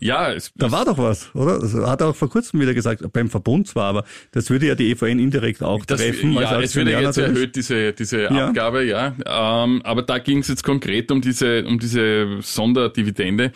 [0.00, 1.58] Ja, es, Da war doch was, oder?
[1.58, 4.74] Das hat er auch vor kurzem wieder gesagt, beim Verbund zwar, aber das würde ja
[4.74, 6.38] die EVN indirekt auch das, treffen.
[6.38, 7.36] als ja, es Aktionär jetzt natürlich.
[7.36, 8.48] erhöht, diese, diese Ja.
[8.48, 9.14] Abgabe, ja.
[9.26, 13.52] Ähm, aber da ging es jetzt konkret um diese, um diese Sonderdividende.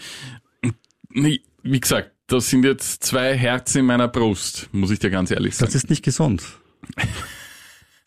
[1.15, 5.57] Wie gesagt, das sind jetzt zwei Herzen in meiner Brust, muss ich dir ganz ehrlich
[5.57, 5.73] sagen.
[5.73, 6.43] Das ist nicht gesund.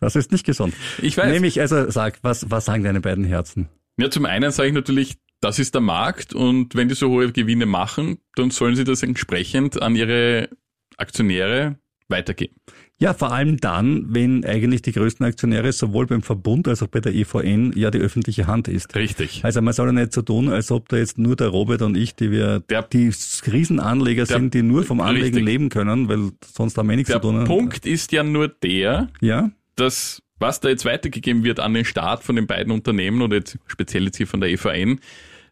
[0.01, 0.73] Das ist nicht gesund.
[1.01, 1.31] Ich weiß.
[1.31, 3.69] Nämlich, also sag, was, was sagen deine beiden Herzen?
[3.97, 7.31] Ja, zum einen sage ich natürlich, das ist der Markt und wenn die so hohe
[7.31, 10.49] Gewinne machen, dann sollen sie das entsprechend an ihre
[10.97, 11.77] Aktionäre
[12.09, 12.55] weitergeben.
[12.99, 16.99] Ja, vor allem dann, wenn eigentlich die größten Aktionäre sowohl beim Verbund als auch bei
[16.99, 18.93] der EVN ja die öffentliche Hand ist.
[18.95, 19.43] Richtig.
[19.43, 21.97] Also man soll ja nicht so tun, als ob da jetzt nur der Robert und
[21.97, 23.11] ich, die wir Der- die
[23.51, 25.45] Riesenanleger der- sind, die nur vom Anlegen richtig.
[25.45, 27.43] leben können, weil sonst haben wir nichts Der zu tun.
[27.45, 29.49] Punkt ist ja nur der, Ja,
[29.81, 33.57] dass was da jetzt weitergegeben wird an den Staat von den beiden Unternehmen oder jetzt
[33.67, 34.99] speziell jetzt hier von der EVN,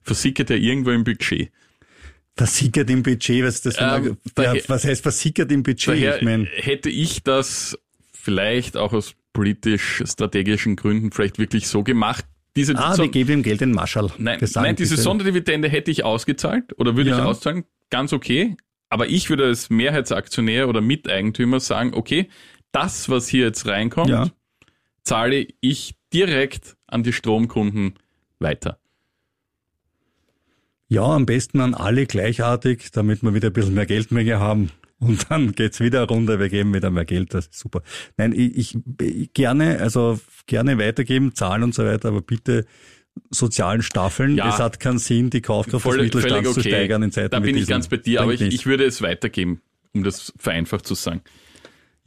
[0.02, 1.52] versickert ja irgendwo im Budget.
[2.36, 6.16] versickert im Budget, was das Ähm, ja, daher- was heißt versickert im Budget?
[6.18, 7.78] Ich meine, hätte ich das
[8.14, 12.26] vielleicht auch aus politisch-strategischen Gründen vielleicht wirklich so gemacht.
[12.56, 14.10] Diese ah, so- wir geben ihm Geld in Marschall.
[14.18, 17.26] Nein, Das nein diese diese- Sonderdividende hätte ich ausgezahlt oder würde ich Ja.
[17.26, 18.56] auszahlen, ganz okay.
[18.90, 22.30] Aber ich würde als Mehrheitsaktionär oder Miteigentümer sagen, okay,
[22.72, 24.30] das, was hier jetzt reinkommt, Ja.
[25.04, 27.96] zahle ich direkt an die Stromkunden
[28.40, 28.80] weiter.
[30.88, 34.72] Ja, am besten an alle gleichartig, damit wir wieder ein bisschen mehr Geldmenge haben.
[35.00, 37.84] Und dann geht's wieder runter, wir geben wieder mehr Geld, das ist super.
[38.18, 42.66] Nein, ich, ich, gerne, also gerne weitergeben, zahlen und so weiter, aber bitte
[43.30, 44.36] sozialen Staffeln.
[44.36, 44.50] Ja.
[44.50, 46.70] Es hat keinen Sinn, die Kaufkraft des Voll, Mittelstands völlig zu okay.
[46.70, 49.62] steigern in Zeiten da bin ich ganz bei dir, aber ich, ich würde es weitergeben,
[49.94, 51.22] um das vereinfacht zu sagen.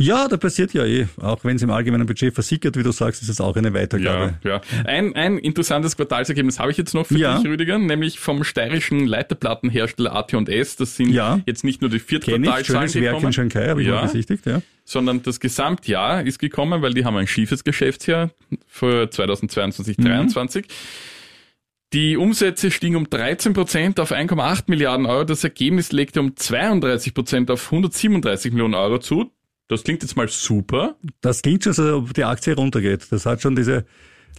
[0.03, 1.07] Ja, da passiert ja eh.
[1.21, 4.35] Auch wenn es im allgemeinen Budget versickert, wie du sagst, ist es auch eine Weitergabe.
[4.43, 4.61] Ja, ja.
[4.85, 7.39] Ein, ein interessantes Quartalsergebnis habe ich jetzt noch für Ja.
[7.39, 10.77] dich, Rüdiger, nämlich vom steirischen Leiterplattenhersteller AT&S.
[10.77, 11.41] Das sind Ja.
[11.47, 13.95] jetzt nicht nur die Viertquartalzahlen schönes Werk in gekommen, Shanghai, habe ich Ja.
[13.97, 14.61] mal besichtigt, ja.
[14.85, 18.31] sondern das Gesamtjahr ist gekommen, weil die haben ein schiefes Geschäftsjahr
[18.67, 20.67] für 2022, 2023.
[21.93, 25.25] Die Umsätze stiegen um 13 Prozent auf 1,8 Milliarden Euro.
[25.25, 29.31] Das Ergebnis legte um 32 Prozent auf 137 Millionen Euro zu.
[29.73, 30.97] Das klingt jetzt mal super.
[31.21, 33.07] Das klingt schon so, als ob die Aktie runtergeht.
[33.11, 33.85] Das hat schon diese,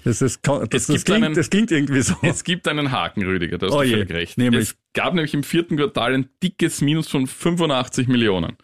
[0.03, 2.15] das, ist, das, das, klingt, einen- das klingt irgendwie so.
[2.23, 4.37] Es gibt einen Haken, Rüdiger, da hast Oh du je, völlig recht.
[4.37, 8.55] nämlich- Es gab nämlich im vierten Quartal ein dickes Minus von 85 Millionen.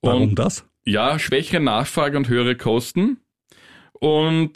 [0.00, 0.64] Warum Und das?
[0.84, 3.18] ja, schwächere Nachfrage und höhere Kosten.
[3.92, 4.52] Und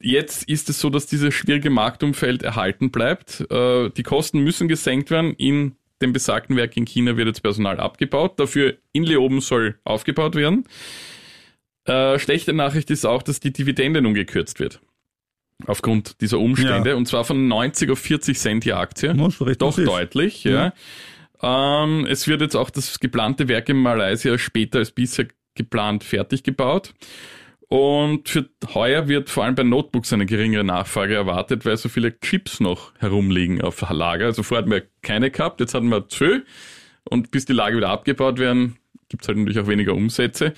[0.00, 3.44] jetzt ist es so, dass dieses schwierige Marktumfeld erhalten bleibt.
[3.50, 5.34] Äh, Die Kosten müssen gesenkt werden.
[5.34, 8.38] In dem besagten Werk in China wird jetzt Personal abgebaut.
[8.38, 10.64] Dafür in Leoben soll aufgebaut werden.
[11.84, 14.80] Äh, Schlechte Nachricht ist auch, dass die Dividende nun gekürzt wird.
[15.66, 16.90] Aufgrund dieser Umstände.
[16.90, 16.96] Ja.
[16.96, 19.14] Und zwar von 90 auf 40 Cent die Aktie.
[19.14, 20.72] Muss recht Doch deutlich, ja.
[21.42, 26.42] Ähm, es wird jetzt auch das geplante Werk in Malaysia später als bisher geplant fertig
[26.42, 26.94] gebaut.
[27.74, 32.20] Und für heuer wird vor allem bei Notebooks eine geringere Nachfrage erwartet, weil so viele
[32.20, 34.26] Chips noch herumliegen auf Lager.
[34.26, 36.42] Also vorher hatten wir keine gehabt, jetzt hatten wir zwei.
[37.02, 38.76] Und bis die Lager wieder abgebaut werden,
[39.08, 40.52] gibt's halt natürlich auch weniger Umsätze.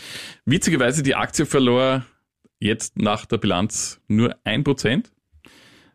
[0.44, 2.04] Witzigerweise, die Aktie verlor
[2.60, 5.10] jetzt nach der Bilanz nur ein Prozent.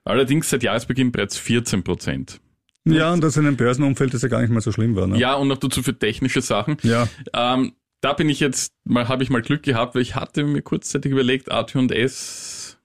[0.04, 2.42] Allerdings seit Jahresbeginn bereits 14 Prozent.
[2.84, 5.06] Ja, und das in einem Börsenumfeld ist ja gar nicht mal so schlimm war.
[5.06, 5.20] Ne?
[5.20, 6.78] Ja, und noch dazu für technische Sachen.
[6.82, 7.08] ja.
[7.32, 10.62] Ähm, da bin ich jetzt mal, habe ich mal Glück gehabt, weil ich hatte mir
[10.62, 12.78] kurzzeitig überlegt, AT&S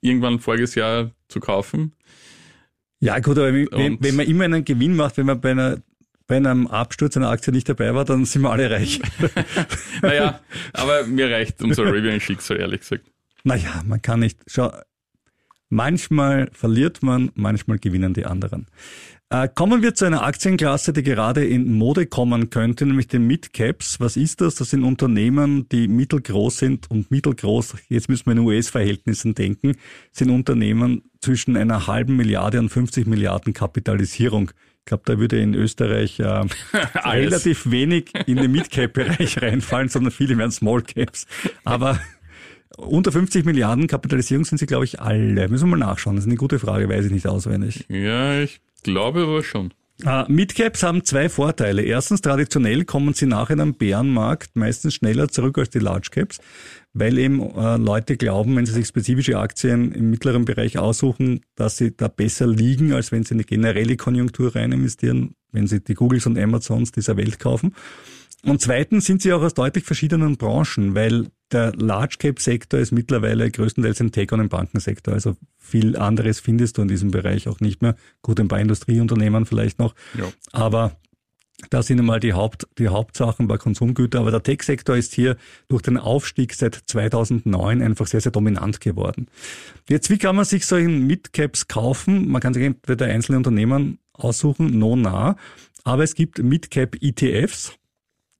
[0.00, 1.92] irgendwann voriges Jahr zu kaufen.
[3.00, 5.78] Ja, gut, aber wenn, wenn man immer einen Gewinn macht, wenn man bei einer
[6.26, 9.00] bei einem Absturz einer Aktie nicht dabei war, dann sind wir alle reich.
[10.02, 10.40] Naja,
[10.74, 13.04] aber mir reicht unser Rivian-Schicksal, ehrlich gesagt.
[13.44, 14.38] naja, man kann nicht.
[14.46, 14.70] Schau,
[15.70, 18.66] manchmal verliert man, manchmal gewinnen die anderen.
[19.30, 24.00] Äh, kommen wir zu einer Aktienklasse, die gerade in Mode kommen könnte, nämlich den Midcaps.
[24.00, 24.54] Was ist das?
[24.54, 29.76] Das sind Unternehmen, die mittelgroß sind und mittelgroß, jetzt müssen wir in US-Verhältnissen denken,
[30.12, 34.50] sind Unternehmen zwischen einer halben Milliarde und 50 Milliarden Kapitalisierung.
[34.78, 36.46] Ich glaube, da würde in Österreich äh,
[37.04, 41.26] relativ wenig in den Midcap-Bereich reinfallen, sondern viele wären Small Caps.
[41.64, 42.00] Aber
[42.78, 45.48] unter 50 Milliarden Kapitalisierung sind sie, glaube ich, alle.
[45.48, 46.16] Müssen wir mal nachschauen.
[46.16, 47.84] Das ist eine gute Frage, weiß ich nicht auswendig.
[47.90, 49.72] Ja, ich glaube aber schon.
[50.04, 51.82] Äh, Midcaps haben zwei Vorteile.
[51.82, 56.38] Erstens, traditionell kommen sie nach einem Bärenmarkt meistens schneller zurück als die Large Caps,
[56.92, 61.78] weil eben äh, Leute glauben, wenn sie sich spezifische Aktien im mittleren Bereich aussuchen, dass
[61.78, 65.80] sie da besser liegen, als wenn sie in eine generelle Konjunktur rein investieren, wenn sie
[65.80, 67.74] die Googles und Amazons dieser Welt kaufen.
[68.48, 72.92] Und zweitens sind sie auch aus deutlich verschiedenen Branchen, weil der Large Cap Sektor ist
[72.92, 75.14] mittlerweile größtenteils ein Take-on im Bankensektor.
[75.14, 77.96] Also viel anderes findest du in diesem Bereich auch nicht mehr.
[78.22, 79.94] Gut, ein paar Industrieunternehmen vielleicht noch.
[80.16, 80.24] Ja.
[80.52, 80.96] Aber
[81.70, 84.22] da sind einmal die, Haupt, die Hauptsachen bei Konsumgütern.
[84.22, 85.36] Aber der Tech-Sektor ist hier
[85.68, 89.26] durch den Aufstieg seit 2009 einfach sehr, sehr dominant geworden.
[89.88, 92.28] Jetzt, wie kann man sich solchen Midcaps kaufen?
[92.28, 95.36] Man kann sich entweder einzelne Unternehmen aussuchen, no nah.
[95.84, 97.74] Aber es gibt Midcap-ETFs.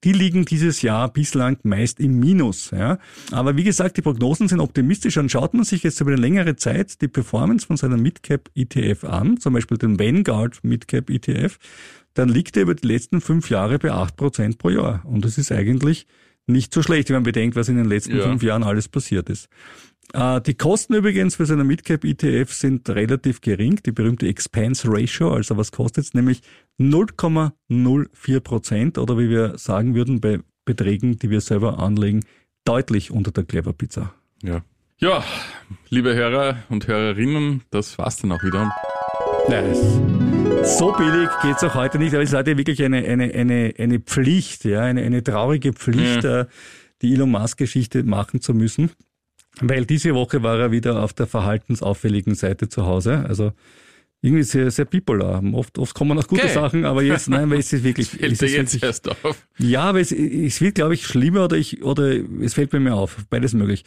[0.05, 2.71] Die liegen dieses Jahr bislang meist im Minus.
[2.71, 2.99] Ja.
[3.33, 5.17] Aber wie gesagt, die Prognosen sind optimistisch.
[5.17, 9.05] Und schaut man sich jetzt über eine längere Zeit die Performance von seiner Midcap ETF
[9.05, 11.59] an, zum Beispiel den Vanguard Midcap ETF,
[12.15, 15.03] dann liegt er über die letzten fünf Jahre bei acht Prozent pro Jahr.
[15.05, 16.07] Und das ist eigentlich
[16.47, 18.23] nicht so schlecht, wenn man bedenkt, was in den letzten Ja.
[18.23, 19.49] fünf Jahren alles passiert ist.
[20.15, 24.89] Äh, Die Kosten übrigens für so eine Midcap ETF sind relativ gering, die berühmte Expense
[24.91, 26.15] Ratio, also was kostet es?
[26.15, 26.41] Nämlich
[26.79, 32.25] 0,04 Prozent oder wie wir sagen würden bei Beträgen, die wir selber anlegen,
[32.65, 34.13] deutlich unter der Clever Pizza.
[34.43, 34.63] Ja.
[35.01, 35.23] Ja,
[35.91, 38.71] liebe Hörer und Hörerinnen, das war's dann auch wieder.
[39.49, 43.33] Nein, es- so billig geht's auch heute nicht, aber es ist heute wirklich eine, eine,
[43.33, 46.47] eine, eine Pflicht, ja, eine, eine traurige Pflicht, äh,
[47.01, 48.91] die Elon Musk-Geschichte machen zu müssen.
[49.61, 53.25] Weil diese Woche war er wieder auf der verhaltensauffälligen Seite zu Hause.
[53.27, 53.53] Also
[54.21, 55.43] irgendwie sehr, sehr bipolar.
[55.53, 56.55] Oft, oft kommen auch gute Okay.
[56.55, 58.09] Sachen, aber jetzt, nein, weil es ist wirklich.
[58.11, 59.47] Fällt es dir jetzt wirklich erst auf.
[59.59, 62.95] ja, aber es, es wird, glaube ich, schlimmer oder ich oder es fällt mir mehr
[62.97, 63.17] auf.
[63.31, 63.85] Beides möglich.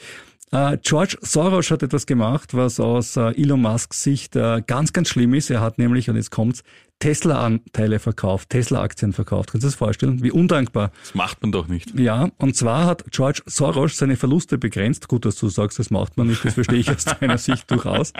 [0.51, 5.07] Äh, George Soros hat etwas gemacht, was aus äh, Elon Musks Sicht äh, ganz, ganz
[5.09, 5.49] schlimm ist.
[5.49, 6.63] Er hat nämlich, und jetzt kommt's,
[6.99, 9.51] Tesla-Anteile verkauft, Tesla-Aktien verkauft.
[9.51, 10.21] Kannst du das vorstellen?
[10.21, 10.91] Wie undankbar.
[11.01, 11.97] Das macht man doch nicht.
[11.97, 15.07] Ja, und zwar hat George Soros seine Verluste begrenzt.
[15.07, 18.13] Gut, dass du sagst, das macht man nicht, das verstehe ich aus deiner Sicht durchaus.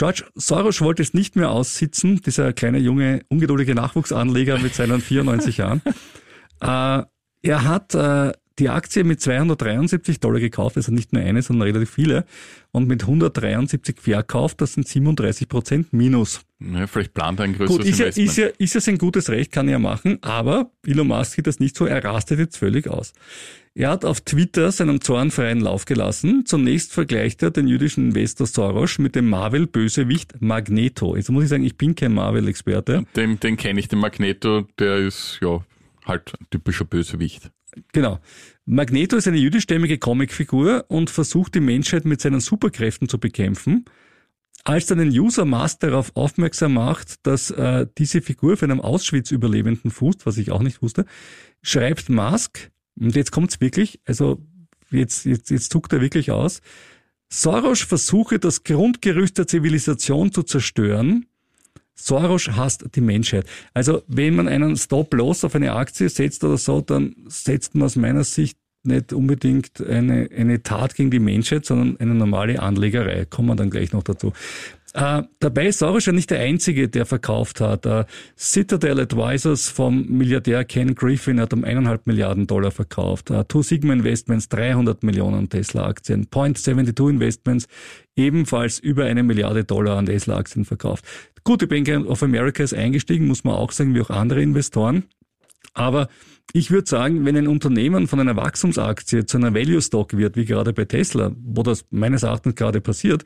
[0.00, 5.58] George Soros wollte es nicht mehr aussitzen, dieser kleine junge, ungeduldige Nachwuchsanleger mit seinen 94
[5.58, 5.82] Jahren.
[6.62, 7.04] Äh,
[7.42, 11.90] er hat äh, die Aktie mit 273 Dollar gekauft, also nicht nur eine, sondern relativ
[11.90, 12.24] viele,
[12.70, 16.42] und mit 173 verkauft, das sind 37 Prozent Minus.
[16.60, 18.28] Ja, vielleicht plant er ein größeres Gut, ist ja, Investment.
[18.28, 21.58] ist, ja, ist ja sein gutes Recht, kann er machen, aber Elon Musk sieht das
[21.58, 23.12] nicht so, er rastet jetzt völlig aus.
[23.74, 26.44] Er hat auf Twitter seinen Zorn freien Lauf gelassen.
[26.44, 31.14] Zunächst vergleicht er den jüdischen Investor Soros mit dem Marvel-Bösewicht Magneto.
[31.14, 33.04] Jetzt muss ich sagen, ich bin kein Marvel-Experte.
[33.14, 35.64] Den, den kenne ich, den Magneto, der ist ja
[36.04, 37.50] halt ein typischer Bösewicht.
[37.92, 38.20] Genau.
[38.64, 43.84] Magneto ist eine jüdischstämmige Comicfigur und versucht die Menschheit mit seinen Superkräften zu bekämpfen.
[44.64, 49.90] Als dann ein User Mask darauf aufmerksam macht, dass äh, diese Figur für einen Auschwitz-Überlebenden
[49.90, 51.06] fußt, was ich auch nicht wusste,
[51.62, 54.42] schreibt Mask, und jetzt kommt's wirklich, also
[54.90, 56.60] jetzt, jetzt, jetzt zuckt er wirklich aus,
[57.32, 61.26] Soros versuche das Grundgerüst der Zivilisation zu zerstören,
[62.04, 63.46] Soros hasst die Menschheit.
[63.74, 67.96] Also wenn man einen Stop-Loss auf eine Aktie setzt oder so, dann setzt man aus
[67.96, 73.26] meiner Sicht nicht unbedingt eine, eine Tat gegen die Menschheit, sondern eine normale Anlegerei.
[73.26, 74.32] Kommen wir dann gleich noch dazu.
[74.92, 77.86] Äh, dabei ist Soros ja nicht der Einzige, der verkauft hat.
[77.86, 78.04] Äh,
[78.36, 83.30] Citadel Advisors vom Milliardär Ken Griffin hat um eineinhalb Milliarden Dollar verkauft.
[83.30, 86.26] Äh, Two Sigma Investments 300 Millionen Tesla-Aktien.
[86.26, 87.66] Point 72 Investments
[88.16, 91.04] ebenfalls über eine Milliarde Dollar an Tesla-Aktien verkauft.
[91.44, 95.04] Gut, die Bank of America ist eingestiegen, muss man auch sagen, wie auch andere Investoren.
[95.74, 96.08] Aber
[96.52, 100.44] ich würde sagen, wenn ein Unternehmen von einer Wachstumsaktie zu einer Value Stock wird, wie
[100.44, 103.24] gerade bei Tesla, wo das meines Erachtens gerade passiert,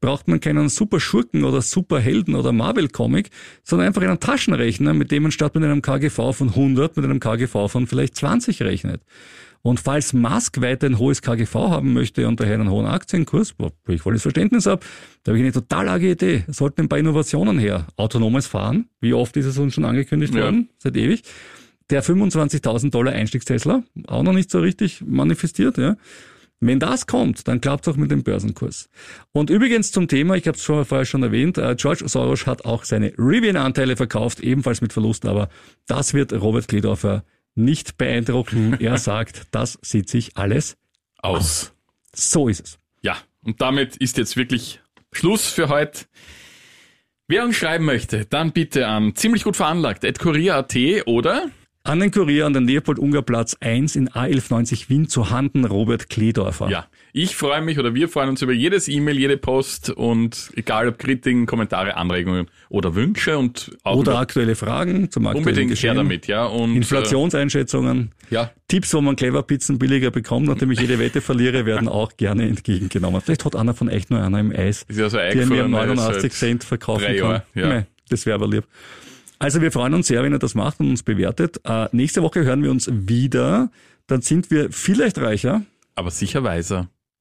[0.00, 3.30] braucht man keinen super Schurken oder super Helden oder Marvel Comic,
[3.62, 7.20] sondern einfach einen Taschenrechner, mit dem man statt mit einem KGV von 100 mit einem
[7.20, 9.02] KGV von vielleicht 20 rechnet.
[9.62, 13.70] Und falls Musk weiter ein hohes KGV haben möchte und daher einen hohen Aktienkurs, wo
[13.88, 14.84] ich volles Verständnis habe,
[15.22, 16.44] da habe ich eine total arge Idee.
[16.48, 17.86] Es sollten ein paar Innovationen her.
[17.96, 20.42] Autonomes Fahren, wie oft ist es uns schon angekündigt Ja.
[20.42, 21.22] worden, seit ewig.
[21.94, 25.94] Der 25.000 Dollar Einstiegstesla, auch noch nicht so richtig manifestiert, ja.
[26.58, 28.90] Wenn das kommt, dann klappt es auch mit dem Börsenkurs.
[29.30, 32.64] Und übrigens zum Thema, ich habe es schon vorher schon erwähnt, äh, George Soros hat
[32.64, 35.50] auch seine Rivian-Anteile verkauft, ebenfalls mit Verlust, aber
[35.86, 37.22] das wird Robert Kledorfer
[37.54, 38.76] nicht beeindrucken.
[38.80, 40.76] Er sagt, das sieht sich alles.
[41.18, 41.74] Aus.
[42.12, 42.78] So ist es.
[43.02, 44.80] Ja, und damit ist jetzt wirklich
[45.12, 46.06] Schluss für heute.
[47.28, 50.76] Wer uns schreiben möchte, dann bitte an ziemlich gut veranlagt, at kurier.at
[51.06, 51.50] oder
[51.86, 56.70] An den Kurier an den Leopold-Unger-Platz 1 in A1190 Wien zu Handen Robert Kledorfer.
[56.70, 56.86] ja.
[57.12, 60.98] Ich freue mich oder wir freuen uns über jedes E-Mail, jede Post und egal ob
[60.98, 65.96] Kritiken, Kommentare, Anregungen oder Wünsche und auch Oder aktuelle Fragen zum aktuellen unbedingt her Geschehen.
[65.96, 66.46] damit, ja.
[66.46, 68.12] Und Inflationseinschätzungen.
[68.30, 71.86] Äh, ja, Tipps, wo man clever Pizzen billiger bekommt, nachdem ich jede Wette verliere, werden
[71.86, 73.20] auch gerne entgegengenommen.
[73.20, 75.74] Vielleicht hat einer von echt nur einer im Eis, Ist ja so der mir um
[75.74, 77.42] eingefallen, er ist 89 halt Cent verkaufen kann.
[77.54, 77.68] Ja.
[77.68, 78.64] Mei, das wäre aber lieb.
[79.44, 81.60] Also wir freuen uns sehr, wenn ihr das macht und uns bewertet.
[81.64, 83.70] Äh, nächste Woche hören wir uns wieder.
[84.06, 85.60] Dann sind wir vielleicht reicher.
[85.94, 86.88] Aber sicher weiser.